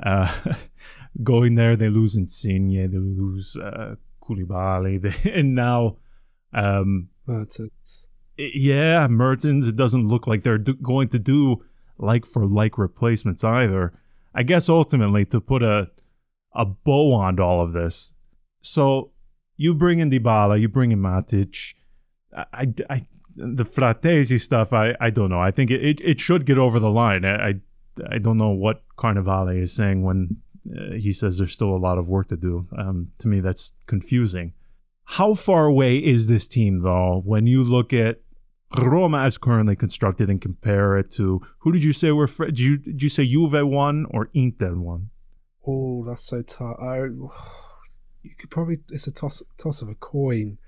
Uh, 0.02 0.54
going 1.22 1.54
there, 1.54 1.76
they 1.76 1.88
lose 1.88 2.16
Insigne, 2.16 2.90
they 2.90 2.98
lose 2.98 3.56
uh, 3.56 3.94
Koulibaly, 4.22 5.00
they, 5.24 5.30
and 5.32 5.54
now, 5.54 5.96
um, 6.52 7.08
Mertens. 7.26 8.08
Yeah, 8.36 9.06
Mertens. 9.08 9.66
It 9.66 9.76
doesn't 9.76 10.08
look 10.08 10.26
like 10.26 10.42
they're 10.42 10.58
do- 10.58 10.74
going 10.74 11.08
to 11.08 11.18
do 11.18 11.64
like 11.98 12.26
for 12.26 12.44
like 12.46 12.76
replacements 12.76 13.42
either. 13.42 13.98
I 14.34 14.42
guess 14.42 14.68
ultimately 14.68 15.24
to 15.26 15.40
put 15.40 15.62
a 15.62 15.90
a 16.54 16.64
bow 16.66 17.12
on 17.14 17.40
all 17.40 17.62
of 17.62 17.72
this. 17.72 18.12
So 18.60 19.12
you 19.56 19.74
bring 19.74 19.98
in 20.00 20.10
Dybala, 20.10 20.60
you 20.60 20.68
bring 20.68 20.92
in 20.92 21.00
Matic. 21.00 21.74
I, 22.36 22.44
I, 22.52 22.74
I- 22.90 23.06
the 23.36 23.64
Frattesi 23.64 24.40
stuff. 24.40 24.72
I, 24.72 24.94
I 25.00 25.10
don't 25.10 25.30
know. 25.30 25.40
I 25.40 25.50
think 25.50 25.70
it, 25.70 25.84
it, 25.84 26.00
it 26.00 26.20
should 26.20 26.46
get 26.46 26.58
over 26.58 26.80
the 26.80 26.90
line. 26.90 27.24
I, 27.24 27.48
I 27.48 27.54
I 28.10 28.18
don't 28.18 28.38
know 28.38 28.50
what 28.50 28.82
Carnevale 28.96 29.60
is 29.60 29.72
saying 29.72 30.02
when 30.02 30.36
uh, 30.70 30.92
he 30.94 31.12
says 31.12 31.38
there's 31.38 31.52
still 31.52 31.74
a 31.74 31.78
lot 31.78 31.98
of 31.98 32.08
work 32.08 32.28
to 32.28 32.36
do. 32.36 32.66
Um, 32.76 33.12
to 33.18 33.28
me, 33.28 33.40
that's 33.40 33.72
confusing. 33.86 34.52
How 35.04 35.34
far 35.34 35.66
away 35.66 35.98
is 35.98 36.26
this 36.26 36.48
team, 36.48 36.82
though, 36.82 37.22
when 37.24 37.46
you 37.46 37.62
look 37.62 37.92
at 37.92 38.20
Roma 38.76 39.22
as 39.22 39.38
currently 39.38 39.76
constructed 39.76 40.28
and 40.28 40.40
compare 40.40 40.98
it 40.98 41.10
to 41.12 41.40
who 41.58 41.72
did 41.72 41.84
you 41.84 41.92
say 41.92 42.10
were? 42.10 42.26
Fr- 42.26 42.46
did 42.46 42.58
you 42.58 42.78
did 42.78 43.02
you 43.02 43.08
say 43.08 43.26
Juve 43.26 43.66
won 43.66 44.06
or 44.10 44.28
Inter 44.34 44.74
won? 44.74 45.10
Oh, 45.66 46.04
that's 46.04 46.24
so 46.24 46.42
tough. 46.42 46.76
I, 46.80 46.96
you 48.22 48.34
could 48.36 48.50
probably 48.50 48.78
it's 48.90 49.06
a 49.06 49.12
toss 49.12 49.42
toss 49.56 49.82
of 49.82 49.88
a 49.88 49.94
coin. 49.94 50.58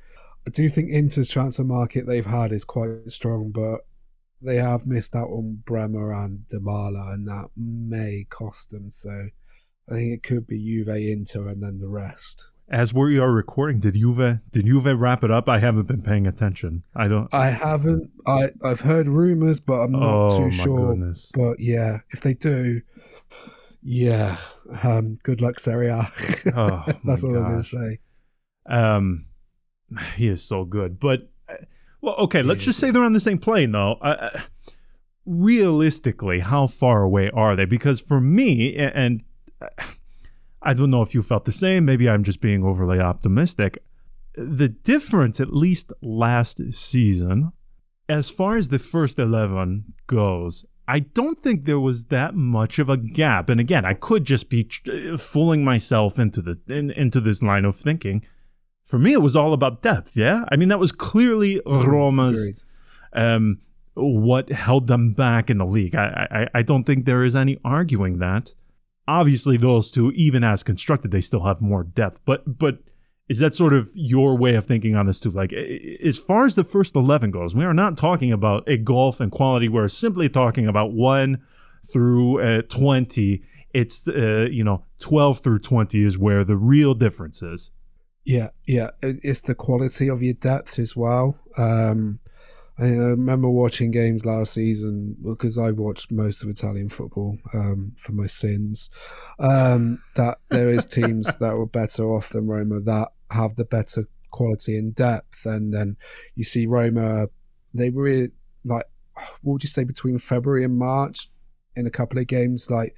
I 0.48 0.50
do 0.50 0.70
think 0.70 0.88
Inter's 0.88 1.28
transfer 1.28 1.62
market 1.62 2.06
they've 2.06 2.24
had 2.24 2.52
is 2.52 2.64
quite 2.64 2.88
strong, 3.08 3.50
but 3.50 3.80
they 4.40 4.56
have 4.56 4.86
missed 4.86 5.14
out 5.14 5.28
on 5.28 5.62
Bremer 5.66 6.10
and 6.10 6.46
Dybala, 6.50 7.12
and 7.12 7.28
that 7.28 7.50
may 7.54 8.24
cost 8.30 8.70
them. 8.70 8.90
So 8.90 9.10
I 9.90 9.92
think 9.92 10.14
it 10.14 10.22
could 10.22 10.46
be 10.46 10.58
Juve, 10.58 10.88
Inter, 10.88 11.48
and 11.48 11.62
then 11.62 11.80
the 11.80 11.88
rest. 11.90 12.50
As 12.70 12.94
we 12.94 13.18
are 13.18 13.30
recording, 13.30 13.78
did 13.78 13.92
Juve 13.92 14.38
did 14.50 14.64
Juve 14.64 14.98
wrap 14.98 15.22
it 15.22 15.30
up? 15.30 15.50
I 15.50 15.58
haven't 15.58 15.86
been 15.86 16.00
paying 16.00 16.26
attention. 16.26 16.82
I 16.96 17.08
don't. 17.08 17.28
I 17.34 17.50
haven't. 17.50 18.10
I 18.26 18.48
I've 18.64 18.80
heard 18.80 19.06
rumors, 19.06 19.60
but 19.60 19.80
I'm 19.80 19.92
not 19.92 20.32
oh 20.32 20.38
too 20.38 20.50
sure. 20.50 20.94
goodness! 20.94 21.30
But 21.34 21.60
yeah, 21.60 21.98
if 22.08 22.22
they 22.22 22.32
do, 22.32 22.80
yeah, 23.82 24.38
um, 24.82 25.18
good 25.24 25.42
luck, 25.42 25.60
Serie 25.60 25.88
A. 25.88 26.10
Oh, 26.56 26.86
That's 27.04 27.22
all 27.22 27.36
I'm 27.36 27.42
going 27.42 27.62
to 27.62 27.68
say. 27.68 27.98
Um, 28.64 29.26
he 30.16 30.28
is 30.28 30.42
so 30.42 30.64
good. 30.64 30.98
But 30.98 31.30
uh, 31.48 31.54
well, 32.00 32.14
okay, 32.16 32.42
let's 32.42 32.64
just 32.64 32.78
say 32.78 32.90
they're 32.90 33.04
on 33.04 33.12
the 33.12 33.20
same 33.20 33.38
plane, 33.38 33.72
though. 33.72 33.94
Uh, 33.94 34.40
realistically, 35.26 36.40
how 36.40 36.66
far 36.66 37.02
away 37.02 37.30
are 37.30 37.56
they? 37.56 37.64
Because 37.64 38.00
for 38.00 38.20
me, 38.20 38.76
and 38.76 39.22
I 40.62 40.74
don't 40.74 40.90
know 40.90 41.02
if 41.02 41.14
you 41.14 41.22
felt 41.22 41.44
the 41.44 41.52
same. 41.52 41.84
Maybe 41.84 42.08
I'm 42.08 42.24
just 42.24 42.40
being 42.40 42.64
overly 42.64 43.00
optimistic. 43.00 43.82
The 44.34 44.68
difference, 44.68 45.40
at 45.40 45.52
least 45.52 45.92
last 46.00 46.60
season, 46.72 47.52
as 48.08 48.30
far 48.30 48.56
as 48.56 48.68
the 48.68 48.78
first 48.78 49.18
11 49.18 49.94
goes, 50.06 50.64
I 50.86 51.00
don't 51.00 51.42
think 51.42 51.64
there 51.64 51.80
was 51.80 52.06
that 52.06 52.34
much 52.34 52.78
of 52.78 52.88
a 52.88 52.96
gap. 52.96 53.50
And 53.50 53.60
again, 53.60 53.84
I 53.84 53.94
could 53.94 54.24
just 54.24 54.48
be 54.48 54.68
uh, 54.90 55.16
fooling 55.18 55.64
myself 55.64 56.18
into 56.18 56.40
the 56.40 56.58
in, 56.66 56.90
into 56.90 57.20
this 57.20 57.42
line 57.42 57.64
of 57.64 57.76
thinking. 57.76 58.24
For 58.88 58.98
me, 58.98 59.12
it 59.12 59.20
was 59.22 59.36
all 59.36 59.52
about 59.52 59.82
depth. 59.82 60.16
Yeah, 60.16 60.44
I 60.50 60.56
mean 60.56 60.68
that 60.70 60.78
was 60.80 60.92
clearly 60.92 61.60
Roma's 61.66 62.64
um, 63.12 63.58
what 63.94 64.50
held 64.50 64.86
them 64.86 65.12
back 65.12 65.50
in 65.50 65.58
the 65.58 65.66
league. 65.66 65.94
I, 65.94 66.26
I 66.54 66.58
I 66.58 66.62
don't 66.62 66.84
think 66.84 67.04
there 67.04 67.22
is 67.22 67.36
any 67.36 67.58
arguing 67.64 68.18
that. 68.18 68.54
obviously 69.06 69.56
those 69.56 69.90
two, 69.90 70.12
even 70.12 70.44
as 70.44 70.62
constructed, 70.62 71.10
they 71.10 71.20
still 71.20 71.44
have 71.44 71.60
more 71.60 71.82
depth. 71.82 72.20
But 72.24 72.58
but 72.58 72.78
is 73.28 73.38
that 73.40 73.54
sort 73.54 73.72
of 73.72 73.90
your 73.94 74.36
way 74.36 74.54
of 74.54 74.66
thinking 74.66 74.94
on 74.96 75.06
this 75.06 75.20
too? 75.20 75.30
Like 75.30 75.52
as 75.52 76.18
far 76.18 76.46
as 76.46 76.54
the 76.54 76.64
first 76.64 76.94
eleven 76.94 77.30
goes, 77.30 77.54
we 77.54 77.64
are 77.64 77.74
not 77.74 77.96
talking 77.96 78.32
about 78.32 78.68
a 78.68 78.76
golf 78.76 79.20
and 79.20 79.32
quality. 79.32 79.68
We're 79.68 79.88
simply 79.88 80.28
talking 80.28 80.66
about 80.66 80.92
one 80.92 81.42
through 81.92 82.40
uh, 82.40 82.62
twenty. 82.62 83.42
It's 83.74 84.08
uh, 84.08 84.48
you 84.50 84.64
know 84.64 84.84
twelve 84.98 85.40
through 85.40 85.58
twenty 85.58 86.04
is 86.04 86.16
where 86.16 86.44
the 86.44 86.56
real 86.56 86.94
difference 86.94 87.42
is. 87.42 87.70
Yeah, 88.24 88.50
yeah, 88.66 88.90
it's 89.02 89.40
the 89.40 89.54
quality 89.54 90.08
of 90.08 90.22
your 90.22 90.34
depth 90.34 90.78
as 90.78 90.94
well. 90.94 91.38
Um, 91.56 92.20
I 92.78 92.84
remember 92.84 93.48
watching 93.48 93.90
games 93.90 94.24
last 94.24 94.52
season 94.52 95.16
because 95.24 95.58
I 95.58 95.72
watched 95.72 96.12
most 96.12 96.42
of 96.44 96.48
Italian 96.48 96.90
football 96.90 97.38
um, 97.52 97.92
for 97.96 98.12
my 98.12 98.26
sins. 98.26 98.90
Um, 99.40 99.98
that 100.14 100.38
there 100.50 100.68
is 100.70 100.84
teams 100.84 101.34
that 101.36 101.56
were 101.56 101.66
better 101.66 102.04
off 102.04 102.28
than 102.28 102.46
Roma 102.46 102.80
that 102.82 103.08
have 103.30 103.56
the 103.56 103.64
better 103.64 104.06
quality 104.30 104.76
and 104.78 104.94
depth, 104.94 105.46
and 105.46 105.72
then 105.72 105.96
you 106.34 106.44
see 106.44 106.66
Roma. 106.66 107.28
They 107.74 107.90
were 107.90 108.28
like, 108.64 108.84
what 109.42 109.54
would 109.54 109.62
you 109.64 109.68
say 109.68 109.84
between 109.84 110.18
February 110.18 110.64
and 110.64 110.78
March 110.78 111.28
in 111.74 111.86
a 111.86 111.90
couple 111.90 112.18
of 112.18 112.26
games, 112.26 112.70
like 112.70 112.94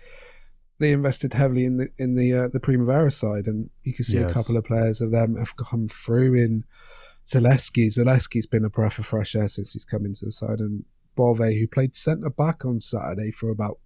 they 0.80 0.92
invested 0.92 1.34
heavily 1.34 1.66
in 1.66 1.76
the 1.76 1.88
in 1.98 2.14
the 2.14 2.32
uh, 2.32 2.48
the 2.48 2.58
Primavera 2.58 3.10
side, 3.10 3.46
and 3.46 3.70
you 3.84 3.92
can 3.92 4.04
see 4.04 4.18
yes. 4.18 4.30
a 4.30 4.34
couple 4.34 4.56
of 4.56 4.64
players 4.64 5.00
of 5.00 5.10
them 5.10 5.36
have 5.36 5.56
come 5.56 5.86
through 5.86 6.34
in 6.34 6.64
Zalewski. 7.26 7.86
Zalewski's 7.88 8.46
been 8.46 8.64
a 8.64 8.70
breath 8.70 8.98
of 8.98 9.06
fresh 9.06 9.36
air 9.36 9.46
since 9.46 9.74
he's 9.74 9.84
come 9.84 10.04
into 10.06 10.24
the 10.24 10.32
side, 10.32 10.58
and 10.58 10.84
Bove, 11.14 11.38
who 11.38 11.66
played 11.68 11.94
centre 11.94 12.30
back 12.30 12.64
on 12.64 12.80
Saturday 12.80 13.30
for 13.30 13.50
about 13.50 13.78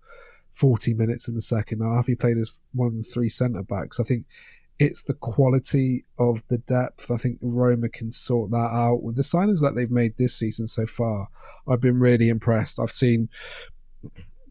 40 0.50 0.94
minutes 0.94 1.26
in 1.26 1.34
the 1.34 1.40
second 1.40 1.80
half, 1.80 2.06
he 2.06 2.14
played 2.14 2.38
as 2.38 2.62
one 2.72 2.88
of 2.88 2.96
the 2.96 3.02
three 3.02 3.28
centre 3.28 3.64
backs. 3.64 3.98
I 3.98 4.04
think 4.04 4.26
it's 4.78 5.02
the 5.02 5.14
quality 5.14 6.04
of 6.18 6.46
the 6.46 6.58
depth. 6.58 7.10
I 7.10 7.16
think 7.16 7.38
Roma 7.42 7.88
can 7.88 8.12
sort 8.12 8.52
that 8.52 8.70
out 8.72 9.02
with 9.02 9.16
the 9.16 9.22
signings 9.22 9.60
that 9.62 9.74
they've 9.74 9.90
made 9.90 10.16
this 10.16 10.38
season 10.38 10.68
so 10.68 10.86
far. 10.86 11.26
I've 11.66 11.80
been 11.80 11.98
really 11.98 12.28
impressed. 12.28 12.78
I've 12.78 12.92
seen, 12.92 13.28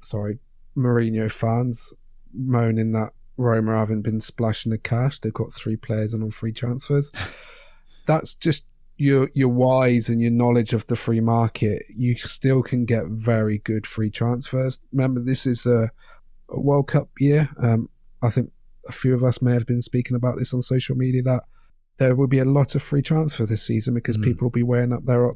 sorry, 0.01 0.39
Mourinho 0.75 1.31
fans 1.31 1.93
moaning 2.33 2.91
that 2.93 3.11
Roma 3.37 3.77
haven't 3.77 4.01
been 4.01 4.21
splashing 4.21 4.71
the 4.71 4.77
cash. 4.77 5.19
They've 5.19 5.33
got 5.33 5.53
three 5.53 5.75
players 5.75 6.13
and 6.13 6.23
on 6.23 6.31
free 6.31 6.53
transfers. 6.53 7.11
That's 8.05 8.33
just 8.33 8.65
your 8.97 9.29
your 9.33 9.49
wise 9.49 10.09
and 10.09 10.21
your 10.21 10.31
knowledge 10.31 10.73
of 10.73 10.85
the 10.87 10.95
free 10.95 11.19
market, 11.19 11.83
you 11.89 12.15
still 12.15 12.61
can 12.61 12.85
get 12.85 13.07
very 13.07 13.57
good 13.59 13.87
free 13.87 14.09
transfers. 14.09 14.79
Remember, 14.91 15.19
this 15.19 15.45
is 15.45 15.65
a, 15.65 15.91
a 16.49 16.59
World 16.59 16.87
Cup 16.87 17.09
year. 17.19 17.49
Um, 17.61 17.89
I 18.21 18.29
think 18.29 18.51
a 18.87 18.91
few 18.91 19.13
of 19.13 19.23
us 19.23 19.41
may 19.41 19.53
have 19.53 19.65
been 19.65 19.81
speaking 19.81 20.15
about 20.15 20.37
this 20.37 20.53
on 20.53 20.61
social 20.61 20.95
media 20.95 21.21
that 21.23 21.43
there 21.97 22.15
will 22.15 22.27
be 22.27 22.39
a 22.39 22.45
lot 22.45 22.75
of 22.75 22.83
free 22.83 23.01
transfer 23.01 23.45
this 23.45 23.63
season 23.63 23.93
because 23.93 24.17
mm. 24.17 24.23
people 24.23 24.45
will 24.45 24.51
be 24.51 24.63
weighing 24.63 24.93
up 24.93 25.05
their 25.05 25.31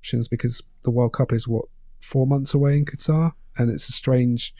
options 0.00 0.28
because 0.28 0.62
the 0.84 0.90
World 0.90 1.12
Cup 1.12 1.32
is 1.32 1.46
what 1.46 1.66
four 2.00 2.26
months 2.26 2.54
away 2.54 2.78
in 2.78 2.84
Qatar, 2.84 3.32
and 3.56 3.70
it's 3.70 3.88
a 3.88 3.92
strange 3.92 4.54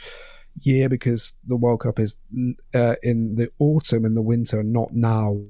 year 0.62 0.88
because 0.88 1.34
the 1.46 1.56
World 1.56 1.80
Cup 1.80 1.98
is 1.98 2.16
uh, 2.74 2.94
in 3.02 3.36
the 3.36 3.50
autumn 3.58 4.04
and 4.04 4.16
the 4.16 4.22
winter, 4.22 4.62
not 4.62 4.92
now, 4.92 5.40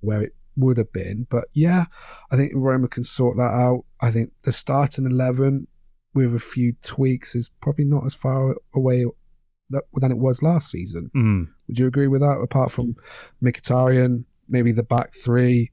where 0.00 0.22
it 0.22 0.34
would 0.56 0.78
have 0.78 0.92
been. 0.92 1.26
But 1.30 1.44
yeah, 1.52 1.86
I 2.30 2.36
think 2.36 2.52
Roma 2.54 2.88
can 2.88 3.04
sort 3.04 3.36
that 3.36 3.42
out. 3.42 3.84
I 4.00 4.10
think 4.10 4.32
the 4.42 4.52
starting 4.52 5.06
11 5.06 5.66
with 6.14 6.34
a 6.34 6.38
few 6.38 6.74
tweaks 6.82 7.34
is 7.34 7.50
probably 7.60 7.84
not 7.84 8.06
as 8.06 8.14
far 8.14 8.56
away 8.74 9.04
than 9.70 10.12
it 10.12 10.18
was 10.18 10.42
last 10.42 10.70
season. 10.70 11.10
Mm. 11.14 11.48
Would 11.68 11.78
you 11.78 11.86
agree 11.86 12.06
with 12.06 12.20
that? 12.22 12.40
Apart 12.40 12.72
from 12.72 12.96
Mkhitaryan, 13.42 14.24
maybe 14.48 14.72
the 14.72 14.82
back 14.82 15.14
three, 15.14 15.72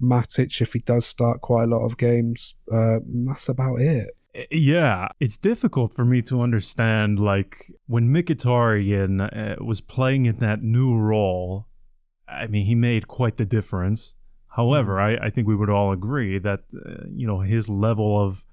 Matic, 0.00 0.60
if 0.60 0.72
he 0.72 0.80
does 0.80 1.06
start 1.06 1.40
quite 1.40 1.64
a 1.64 1.66
lot 1.66 1.84
of 1.84 1.98
games, 1.98 2.54
uh, 2.72 2.98
that's 3.26 3.48
about 3.48 3.80
it. 3.80 4.10
Yeah, 4.50 5.08
it's 5.18 5.36
difficult 5.36 5.94
for 5.94 6.04
me 6.04 6.22
to 6.22 6.40
understand. 6.40 7.18
Like 7.18 7.72
when 7.86 8.12
Mkhitaryan 8.12 9.20
uh, 9.20 9.64
was 9.64 9.80
playing 9.80 10.26
in 10.26 10.36
that 10.36 10.62
new 10.62 10.96
role, 10.96 11.66
I 12.28 12.46
mean, 12.46 12.66
he 12.66 12.76
made 12.76 13.08
quite 13.08 13.38
the 13.38 13.44
difference. 13.44 14.14
However, 14.48 14.96
mm-hmm. 14.96 15.22
I, 15.22 15.26
I 15.26 15.30
think 15.30 15.48
we 15.48 15.56
would 15.56 15.70
all 15.70 15.90
agree 15.90 16.38
that 16.38 16.60
uh, 16.74 17.04
you 17.12 17.26
know 17.26 17.40
his 17.40 17.68
level 17.68 18.24
of 18.24 18.44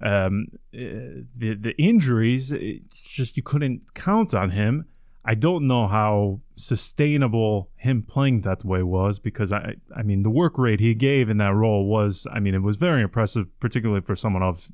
um, 0.00 0.46
uh, 0.74 1.24
the 1.36 1.54
the 1.54 1.74
injuries, 1.78 2.52
it's 2.52 3.02
just 3.02 3.36
you 3.36 3.42
couldn't 3.42 3.94
count 3.94 4.32
on 4.32 4.50
him. 4.50 4.86
I 5.28 5.34
don't 5.34 5.66
know 5.66 5.88
how 5.88 6.40
sustainable 6.54 7.68
him 7.76 8.02
playing 8.02 8.42
that 8.42 8.64
way 8.64 8.82
was 8.82 9.18
because 9.18 9.52
I 9.52 9.74
I 9.94 10.02
mean 10.02 10.22
the 10.22 10.30
work 10.30 10.56
rate 10.56 10.80
he 10.80 10.94
gave 10.94 11.28
in 11.28 11.38
that 11.38 11.54
role 11.54 11.86
was 11.86 12.26
I 12.32 12.38
mean 12.38 12.54
it 12.54 12.62
was 12.62 12.76
very 12.76 13.02
impressive, 13.02 13.46
particularly 13.58 14.02
for 14.02 14.16
someone 14.16 14.44
of 14.44 14.70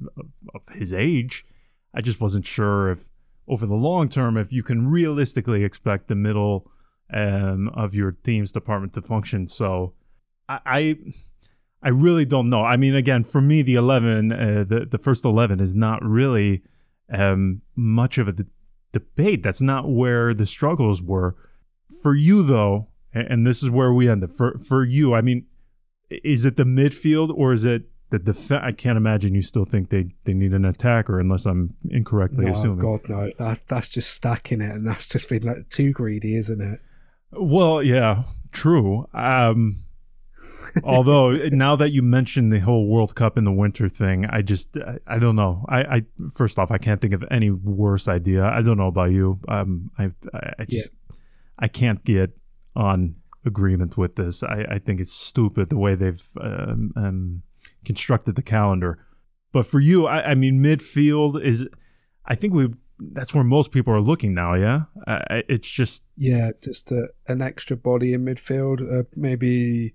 of 0.54 0.62
his 0.74 0.92
age. 0.92 1.46
I 1.94 2.02
just 2.02 2.20
wasn't 2.20 2.46
sure 2.46 2.90
if 2.90 3.08
over 3.48 3.66
the 3.66 3.74
long 3.74 4.08
term 4.08 4.36
if 4.36 4.52
you 4.52 4.62
can 4.62 4.90
realistically 4.90 5.64
expect 5.64 6.08
the 6.08 6.14
middle 6.14 6.70
um, 7.12 7.70
of 7.74 7.94
your 7.94 8.12
team's 8.12 8.52
department 8.52 8.92
to 8.94 9.02
function. 9.02 9.48
So 9.48 9.94
I, 10.48 10.98
I 11.82 11.88
really 11.88 12.24
don't 12.24 12.50
know. 12.50 12.64
I 12.64 12.76
mean, 12.76 12.94
again, 12.94 13.24
for 13.24 13.40
me, 13.40 13.62
the 13.62 13.74
eleven, 13.74 14.32
uh, 14.32 14.64
the 14.66 14.86
the 14.86 14.98
first 14.98 15.24
eleven 15.24 15.60
is 15.60 15.74
not 15.74 16.04
really 16.04 16.62
um, 17.12 17.62
much 17.74 18.18
of 18.18 18.28
a 18.28 18.34
debate. 18.92 19.42
That's 19.42 19.60
not 19.60 19.90
where 19.90 20.34
the 20.34 20.46
struggles 20.46 21.02
were. 21.02 21.36
For 22.02 22.14
you, 22.14 22.42
though, 22.42 22.88
and, 23.12 23.46
this 23.46 23.62
is 23.62 23.70
where 23.70 23.92
we 23.92 24.08
end 24.08 24.22
it. 24.24 24.30
For 24.30 24.58
for 24.58 24.84
you, 24.84 25.14
I 25.14 25.20
mean, 25.20 25.46
is 26.10 26.44
it 26.44 26.56
the 26.56 26.64
midfield 26.64 27.32
or 27.36 27.52
is 27.52 27.64
it 27.64 27.84
the 28.10 28.18
defense? 28.18 28.62
I 28.64 28.72
can't 28.72 28.96
imagine 28.96 29.34
you 29.34 29.42
still 29.42 29.64
think 29.64 29.90
they, 29.90 30.14
they 30.24 30.32
need 30.32 30.52
an 30.52 30.64
attacker 30.64 31.20
unless 31.20 31.44
I'm 31.44 31.74
incorrectly 31.90 32.46
no, 32.46 32.52
assuming. 32.52 32.78
God, 32.78 33.00
no. 33.08 33.30
That's 33.38 33.60
that's 33.62 33.88
just 33.90 34.14
stacking 34.14 34.60
it, 34.60 34.70
and 34.70 34.86
that's 34.86 35.06
just 35.06 35.28
been 35.28 35.42
like 35.42 35.68
too 35.68 35.92
greedy, 35.92 36.36
isn't 36.36 36.60
it? 36.60 36.80
Well, 37.32 37.82
yeah, 37.82 38.24
true. 38.52 39.08
Um, 39.12 39.84
Although 40.84 41.32
now 41.48 41.76
that 41.76 41.90
you 41.90 42.02
mentioned 42.02 42.52
the 42.52 42.60
whole 42.60 42.86
World 42.86 43.14
Cup 43.14 43.38
in 43.38 43.44
the 43.44 43.52
winter 43.52 43.88
thing, 43.88 44.26
I 44.26 44.42
just 44.42 44.76
I, 44.76 44.98
I, 45.06 45.18
don't 45.18 45.36
know. 45.36 45.64
I, 45.68 45.82
I 45.82 46.02
first 46.32 46.58
off, 46.58 46.70
I 46.70 46.78
can't 46.78 47.00
think 47.00 47.14
of 47.14 47.24
any 47.30 47.50
worse 47.50 48.08
idea. 48.08 48.44
I 48.44 48.62
don't 48.62 48.78
know 48.78 48.86
about 48.86 49.10
you. 49.10 49.40
Um, 49.48 49.90
I 49.98 50.10
I 50.58 50.64
just 50.64 50.92
yeah. 51.10 51.16
I 51.58 51.68
can't 51.68 52.02
get 52.04 52.36
on 52.74 53.16
agreement 53.44 53.96
with 53.96 54.16
this. 54.16 54.42
I, 54.42 54.64
I 54.70 54.78
think 54.78 55.00
it's 55.00 55.12
stupid 55.12 55.68
the 55.68 55.78
way 55.78 55.94
they've 55.94 56.22
um, 56.40 56.92
um, 56.96 57.42
constructed 57.84 58.36
the 58.36 58.42
calendar. 58.42 59.04
But 59.52 59.66
for 59.66 59.80
you, 59.80 60.06
I, 60.06 60.30
I 60.30 60.34
mean, 60.34 60.62
midfield 60.62 61.42
is. 61.42 61.68
I 62.24 62.34
think 62.36 62.54
we 62.54 62.68
that's 62.98 63.34
where 63.34 63.44
most 63.44 63.72
people 63.72 63.92
are 63.92 64.00
looking 64.00 64.34
now. 64.34 64.54
Yeah, 64.54 64.82
uh, 65.06 65.42
it's 65.48 65.68
just 65.68 66.02
yeah, 66.16 66.52
just 66.62 66.92
a, 66.92 67.08
an 67.28 67.42
extra 67.42 67.76
body 67.76 68.14
in 68.14 68.24
midfield. 68.24 68.80
Uh, 68.80 69.04
maybe 69.16 69.94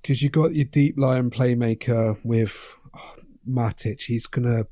because 0.00 0.22
you 0.22 0.30
got 0.30 0.54
your 0.54 0.64
deep 0.64 0.96
lying 0.98 1.30
playmaker 1.30 2.18
with 2.24 2.76
oh, 2.94 3.16
Matic. 3.48 4.02
He's 4.02 4.26
gonna 4.26 4.66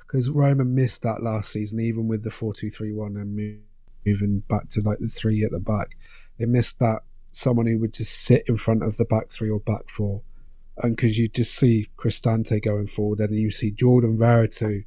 because 0.00 0.28
Roman 0.28 0.74
missed 0.74 1.02
that 1.02 1.22
last 1.22 1.52
season, 1.52 1.80
even 1.80 2.08
with 2.08 2.22
the 2.24 2.30
four 2.30 2.52
two 2.52 2.70
three 2.70 2.92
one 2.92 3.16
and 3.16 3.62
moving 4.04 4.40
back 4.48 4.68
to 4.70 4.80
like 4.80 4.98
the 4.98 5.08
three 5.08 5.44
at 5.44 5.50
the 5.50 5.60
back. 5.60 5.96
They 6.38 6.46
missed 6.46 6.78
that 6.80 7.00
someone 7.32 7.66
who 7.66 7.78
would 7.78 7.94
just 7.94 8.14
sit 8.20 8.44
in 8.48 8.56
front 8.56 8.82
of 8.82 8.96
the 8.96 9.04
back 9.04 9.30
three 9.30 9.50
or 9.50 9.60
back 9.60 9.88
four, 9.88 10.22
and 10.78 10.96
because 10.96 11.18
you 11.18 11.28
just 11.28 11.54
see 11.54 11.88
Cristante 11.96 12.62
going 12.62 12.86
forward, 12.86 13.20
and 13.20 13.34
you 13.34 13.50
see 13.50 13.70
Jordan 13.70 14.18
Veretout 14.18 14.84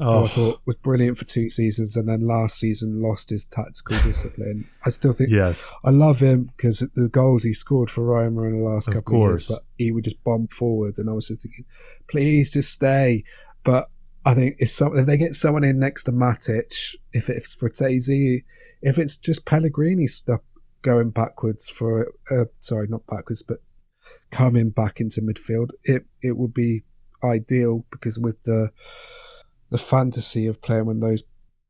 oh. 0.00 0.24
I 0.24 0.28
thought 0.28 0.60
was 0.66 0.76
brilliant 0.76 1.18
for 1.18 1.24
two 1.24 1.48
seasons, 1.48 1.96
and 1.96 2.08
then 2.08 2.20
last 2.20 2.58
season 2.58 3.02
lost 3.02 3.30
his 3.30 3.44
tactical 3.44 3.98
discipline. 4.02 4.68
I 4.84 4.90
still 4.90 5.12
think 5.12 5.30
yes, 5.30 5.64
I 5.84 5.90
love 5.90 6.20
him 6.20 6.50
because 6.56 6.80
the 6.94 7.08
goals 7.08 7.42
he 7.42 7.52
scored 7.52 7.90
for 7.90 8.04
Roma 8.04 8.42
in 8.44 8.52
the 8.52 8.68
last 8.68 8.88
of 8.88 8.94
couple 8.94 9.12
course. 9.12 9.42
of 9.42 9.48
years, 9.48 9.58
but 9.58 9.66
he 9.76 9.92
would 9.92 10.04
just 10.04 10.22
bomb 10.24 10.48
forward, 10.48 10.98
and 10.98 11.08
I 11.08 11.12
was 11.12 11.28
just 11.28 11.42
thinking, 11.42 11.64
please 12.08 12.52
just 12.52 12.72
stay. 12.72 13.24
But 13.64 13.90
I 14.24 14.34
think 14.34 14.56
if, 14.58 14.70
some, 14.70 14.96
if 14.96 15.06
they 15.06 15.16
get 15.16 15.34
someone 15.34 15.64
in 15.64 15.78
next 15.78 16.04
to 16.04 16.12
Matic, 16.12 16.96
if 17.12 17.28
it's 17.28 17.54
Frattesi, 17.54 18.44
if 18.82 18.98
it's 18.98 19.16
just 19.16 19.44
Pellegrini 19.44 20.06
stuff 20.06 20.40
going 20.82 21.10
backwards 21.10 21.68
for 21.68 22.12
uh, 22.30 22.44
sorry, 22.60 22.88
not 22.88 23.06
backwards, 23.06 23.42
but 23.42 23.58
coming 24.30 24.70
back 24.70 25.00
into 25.00 25.20
midfield, 25.20 25.70
it 25.84 26.04
it 26.22 26.36
would 26.36 26.54
be 26.54 26.84
ideal 27.24 27.84
because 27.90 28.18
with 28.18 28.42
the 28.42 28.70
the 29.70 29.78
fantasy 29.78 30.46
of 30.46 30.60
playing 30.62 30.86
with 30.86 31.00
those 31.00 31.22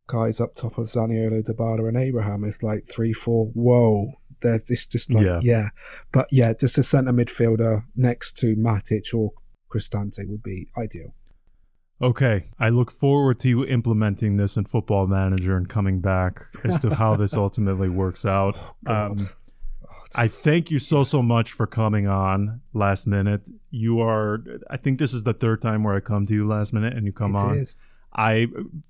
guys 0.07 0.41
up 0.41 0.55
top 0.55 0.79
of 0.79 0.87
Zaniolo, 0.87 1.43
Dybala, 1.43 1.89
and 1.89 1.97
Abraham 1.97 2.45
is 2.45 2.63
like 2.63 2.87
three, 2.89 3.13
four. 3.13 3.47
Whoa, 3.55 4.13
they're 4.41 4.59
just 4.59 4.93
just 4.93 5.13
like 5.13 5.25
yeah. 5.25 5.41
yeah. 5.43 5.69
But 6.13 6.29
yeah, 6.31 6.53
just 6.53 6.79
a 6.79 6.83
centre 6.83 7.13
midfielder 7.13 7.83
next 7.97 8.37
to 8.39 8.57
Matic 8.57 9.15
or 9.15 9.33
Cristante 9.71 10.29
would 10.29 10.43
be 10.43 10.69
ideal. 10.79 11.15
Okay, 12.01 12.51
I 12.61 12.69
look 12.69 12.93
forward 12.93 13.41
to 13.41 13.49
you 13.49 13.65
implementing 13.67 14.37
this 14.37 14.57
in 14.57 14.65
Football 14.65 15.09
Manager 15.09 15.57
and 15.57 15.69
coming 15.69 16.01
back 16.01 16.43
as 16.65 16.79
to 16.81 16.95
how 16.95 17.17
this 17.17 17.35
ultimately 17.35 17.89
works 17.89 18.25
out. 18.25 18.57
Um, 18.87 19.17
God. 19.17 19.21
I 20.15 20.29
thank 20.29 20.71
you 20.71 20.79
so 20.79 21.05
so 21.05 21.23
much 21.23 21.53
for 21.53 21.67
coming 21.67 22.07
on 22.07 22.61
last 22.73 23.07
minute. 23.07 23.49
You 23.71 24.01
are, 24.01 24.43
I 24.71 24.77
think 24.77 24.99
this 24.99 25.13
is 25.13 25.25
the 25.25 25.35
third 25.35 25.61
time 25.61 25.83
where 25.83 25.95
I 25.95 26.01
come 26.01 26.25
to 26.27 26.35
you 26.35 26.47
last 26.47 26.73
minute 26.73 26.95
and 26.95 27.05
you 27.05 27.13
come 27.13 27.35
It 27.35 27.39
on. 27.39 27.59
is. 27.59 27.77
I 28.15 28.47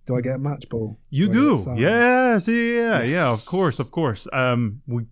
Do 0.07 0.17
I 0.17 0.21
get 0.21 0.37
a 0.37 0.39
match 0.39 0.69
ball? 0.69 0.99
You 1.11 1.29
I 1.29 1.33
do. 1.33 1.65
Yes, 1.77 2.49
yeah, 2.49 2.55
yeah, 2.55 3.03
yeah, 3.03 3.33
of 3.33 3.45
course, 3.47 3.79
of 3.79 3.91
course. 3.91 4.27
Um 4.33 4.83
we 4.87 5.05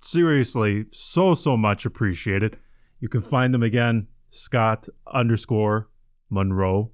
seriously 0.00 0.86
so 0.92 1.34
so 1.34 1.56
much 1.56 1.84
appreciated. 1.84 2.56
You 3.00 3.08
can 3.08 3.22
find 3.22 3.52
them 3.54 3.62
again, 3.62 4.08
Scott 4.30 4.88
underscore 5.12 5.88
Monroe. 6.30 6.90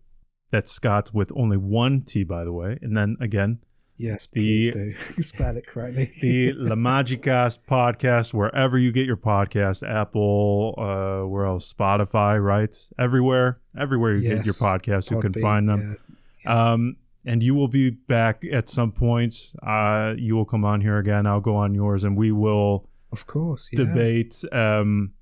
That's 0.50 0.70
Scott 0.70 1.10
with 1.12 1.32
only 1.36 1.56
one 1.56 2.02
T 2.02 2.24
by 2.24 2.44
the 2.44 2.52
way. 2.52 2.78
And 2.82 2.96
then 2.96 3.16
again, 3.20 3.58
Yes, 3.96 4.26
The- 4.26 4.40
please 4.40 4.70
do. 4.74 4.94
Spell 5.22 5.56
it 5.56 5.68
correctly. 5.68 6.10
the 6.20 6.52
La 6.56 6.74
Magicast 6.74 7.60
podcast, 7.70 8.34
wherever 8.34 8.76
you 8.76 8.90
get 8.90 9.06
your 9.06 9.16
podcast, 9.16 9.88
Apple, 9.88 10.74
uh, 10.76 11.28
where 11.28 11.44
else? 11.46 11.72
Spotify, 11.72 12.42
right? 12.42 12.76
Everywhere, 12.98 13.60
everywhere 13.78 14.14
you 14.16 14.22
get 14.22 14.44
your 14.44 14.46
Yes. 14.46 14.58
podcast, 14.60 15.10
you 15.12 15.20
can 15.20 15.32
find 15.34 15.68
them. 15.68 15.80
yeah. 16.08 16.13
Um, 16.46 16.96
and 17.26 17.42
you 17.42 17.54
will 17.54 17.68
be 17.68 17.90
back 17.90 18.44
at 18.52 18.68
some 18.68 18.92
point. 18.92 19.34
Uh, 19.62 20.14
you 20.18 20.34
will 20.36 20.44
come 20.44 20.64
on 20.64 20.80
here 20.82 20.98
again. 20.98 21.26
I'll 21.26 21.40
go 21.40 21.56
on 21.56 21.74
yours, 21.74 22.04
and 22.04 22.16
we 22.16 22.32
will 22.32 22.88
Of 23.12 23.26
course. 23.26 23.70
Yeah. 23.72 23.84
debate 23.84 24.44
um, 24.52 25.12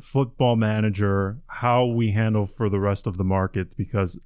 football 0.00 0.56
manager 0.56 1.38
how 1.48 1.86
we 1.86 2.12
handle 2.12 2.46
for 2.46 2.68
the 2.68 2.80
rest 2.80 3.06
of 3.06 3.16
the 3.16 3.24
market 3.24 3.76
because 3.76 4.18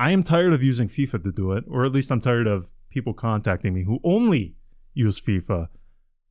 I 0.00 0.10
am 0.10 0.22
tired 0.22 0.52
of 0.52 0.62
using 0.62 0.88
FIFA 0.88 1.22
to 1.24 1.32
do 1.32 1.52
it, 1.52 1.64
or 1.68 1.84
at 1.84 1.92
least 1.92 2.10
I'm 2.10 2.20
tired 2.20 2.46
of 2.46 2.70
people 2.90 3.14
contacting 3.14 3.74
me 3.74 3.84
who 3.84 4.00
only 4.02 4.56
use 4.92 5.20
FIFA 5.20 5.68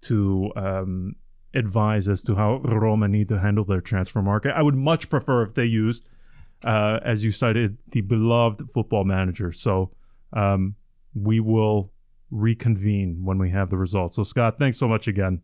to 0.02 0.52
um, 0.56 1.16
advise 1.54 2.10
as 2.10 2.22
to 2.24 2.36
how 2.36 2.58
Roma 2.58 3.08
need 3.08 3.30
to 3.30 3.40
handle 3.40 3.64
their 3.64 3.80
transfer 3.82 4.22
market. 4.22 4.54
I 4.58 4.62
would 4.64 4.76
much 4.76 5.10
prefer 5.10 5.44
if 5.44 5.54
they 5.54 5.66
used, 5.66 6.10
uh, 6.64 7.00
as 7.04 7.24
you 7.24 7.32
cited, 7.32 7.78
the 7.92 8.02
beloved 8.02 8.70
football 8.72 9.04
manager. 9.04 9.52
So 9.52 9.92
um, 10.32 10.76
we 11.14 11.40
will 11.40 11.92
reconvene 12.32 13.24
when 13.24 13.38
we 13.38 13.52
have 13.52 13.70
the 13.70 13.78
results. 13.78 14.16
So, 14.16 14.24
Scott, 14.24 14.58
thanks 14.58 14.78
so 14.78 14.88
much 14.88 15.08
again. 15.08 15.42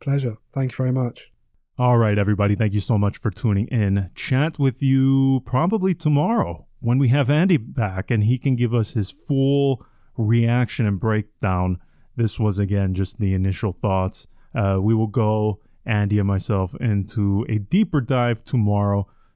Pleasure. 0.00 0.36
Thank 0.52 0.72
you 0.72 0.76
very 0.76 0.92
much. 0.92 1.32
All 1.78 1.98
right, 1.98 2.18
everybody. 2.18 2.54
Thank 2.54 2.74
you 2.74 2.80
so 2.80 2.98
much 2.98 3.18
for 3.18 3.30
tuning 3.30 3.66
in. 3.68 4.10
Chat 4.14 4.58
with 4.58 4.82
you 4.82 5.42
probably 5.46 5.94
tomorrow 5.94 6.66
when 6.80 6.98
we 6.98 7.08
have 7.08 7.30
Andy 7.30 7.56
back 7.56 8.10
and 8.10 8.24
he 8.24 8.38
can 8.38 8.56
give 8.56 8.74
us 8.74 8.92
his 8.92 9.10
full 9.10 9.84
reaction 10.16 10.86
and 10.86 11.00
breakdown. 11.00 11.78
This 12.14 12.38
was, 12.38 12.58
again, 12.58 12.94
just 12.94 13.18
the 13.18 13.32
initial 13.32 13.72
thoughts. 13.72 14.26
Uh, 14.54 14.78
we 14.80 14.94
will 14.94 15.06
go, 15.06 15.60
Andy 15.86 16.18
and 16.18 16.28
myself, 16.28 16.74
into 16.80 17.46
a 17.48 17.58
deeper 17.58 18.00
dive 18.00 18.44
tomorrow. 18.44 19.08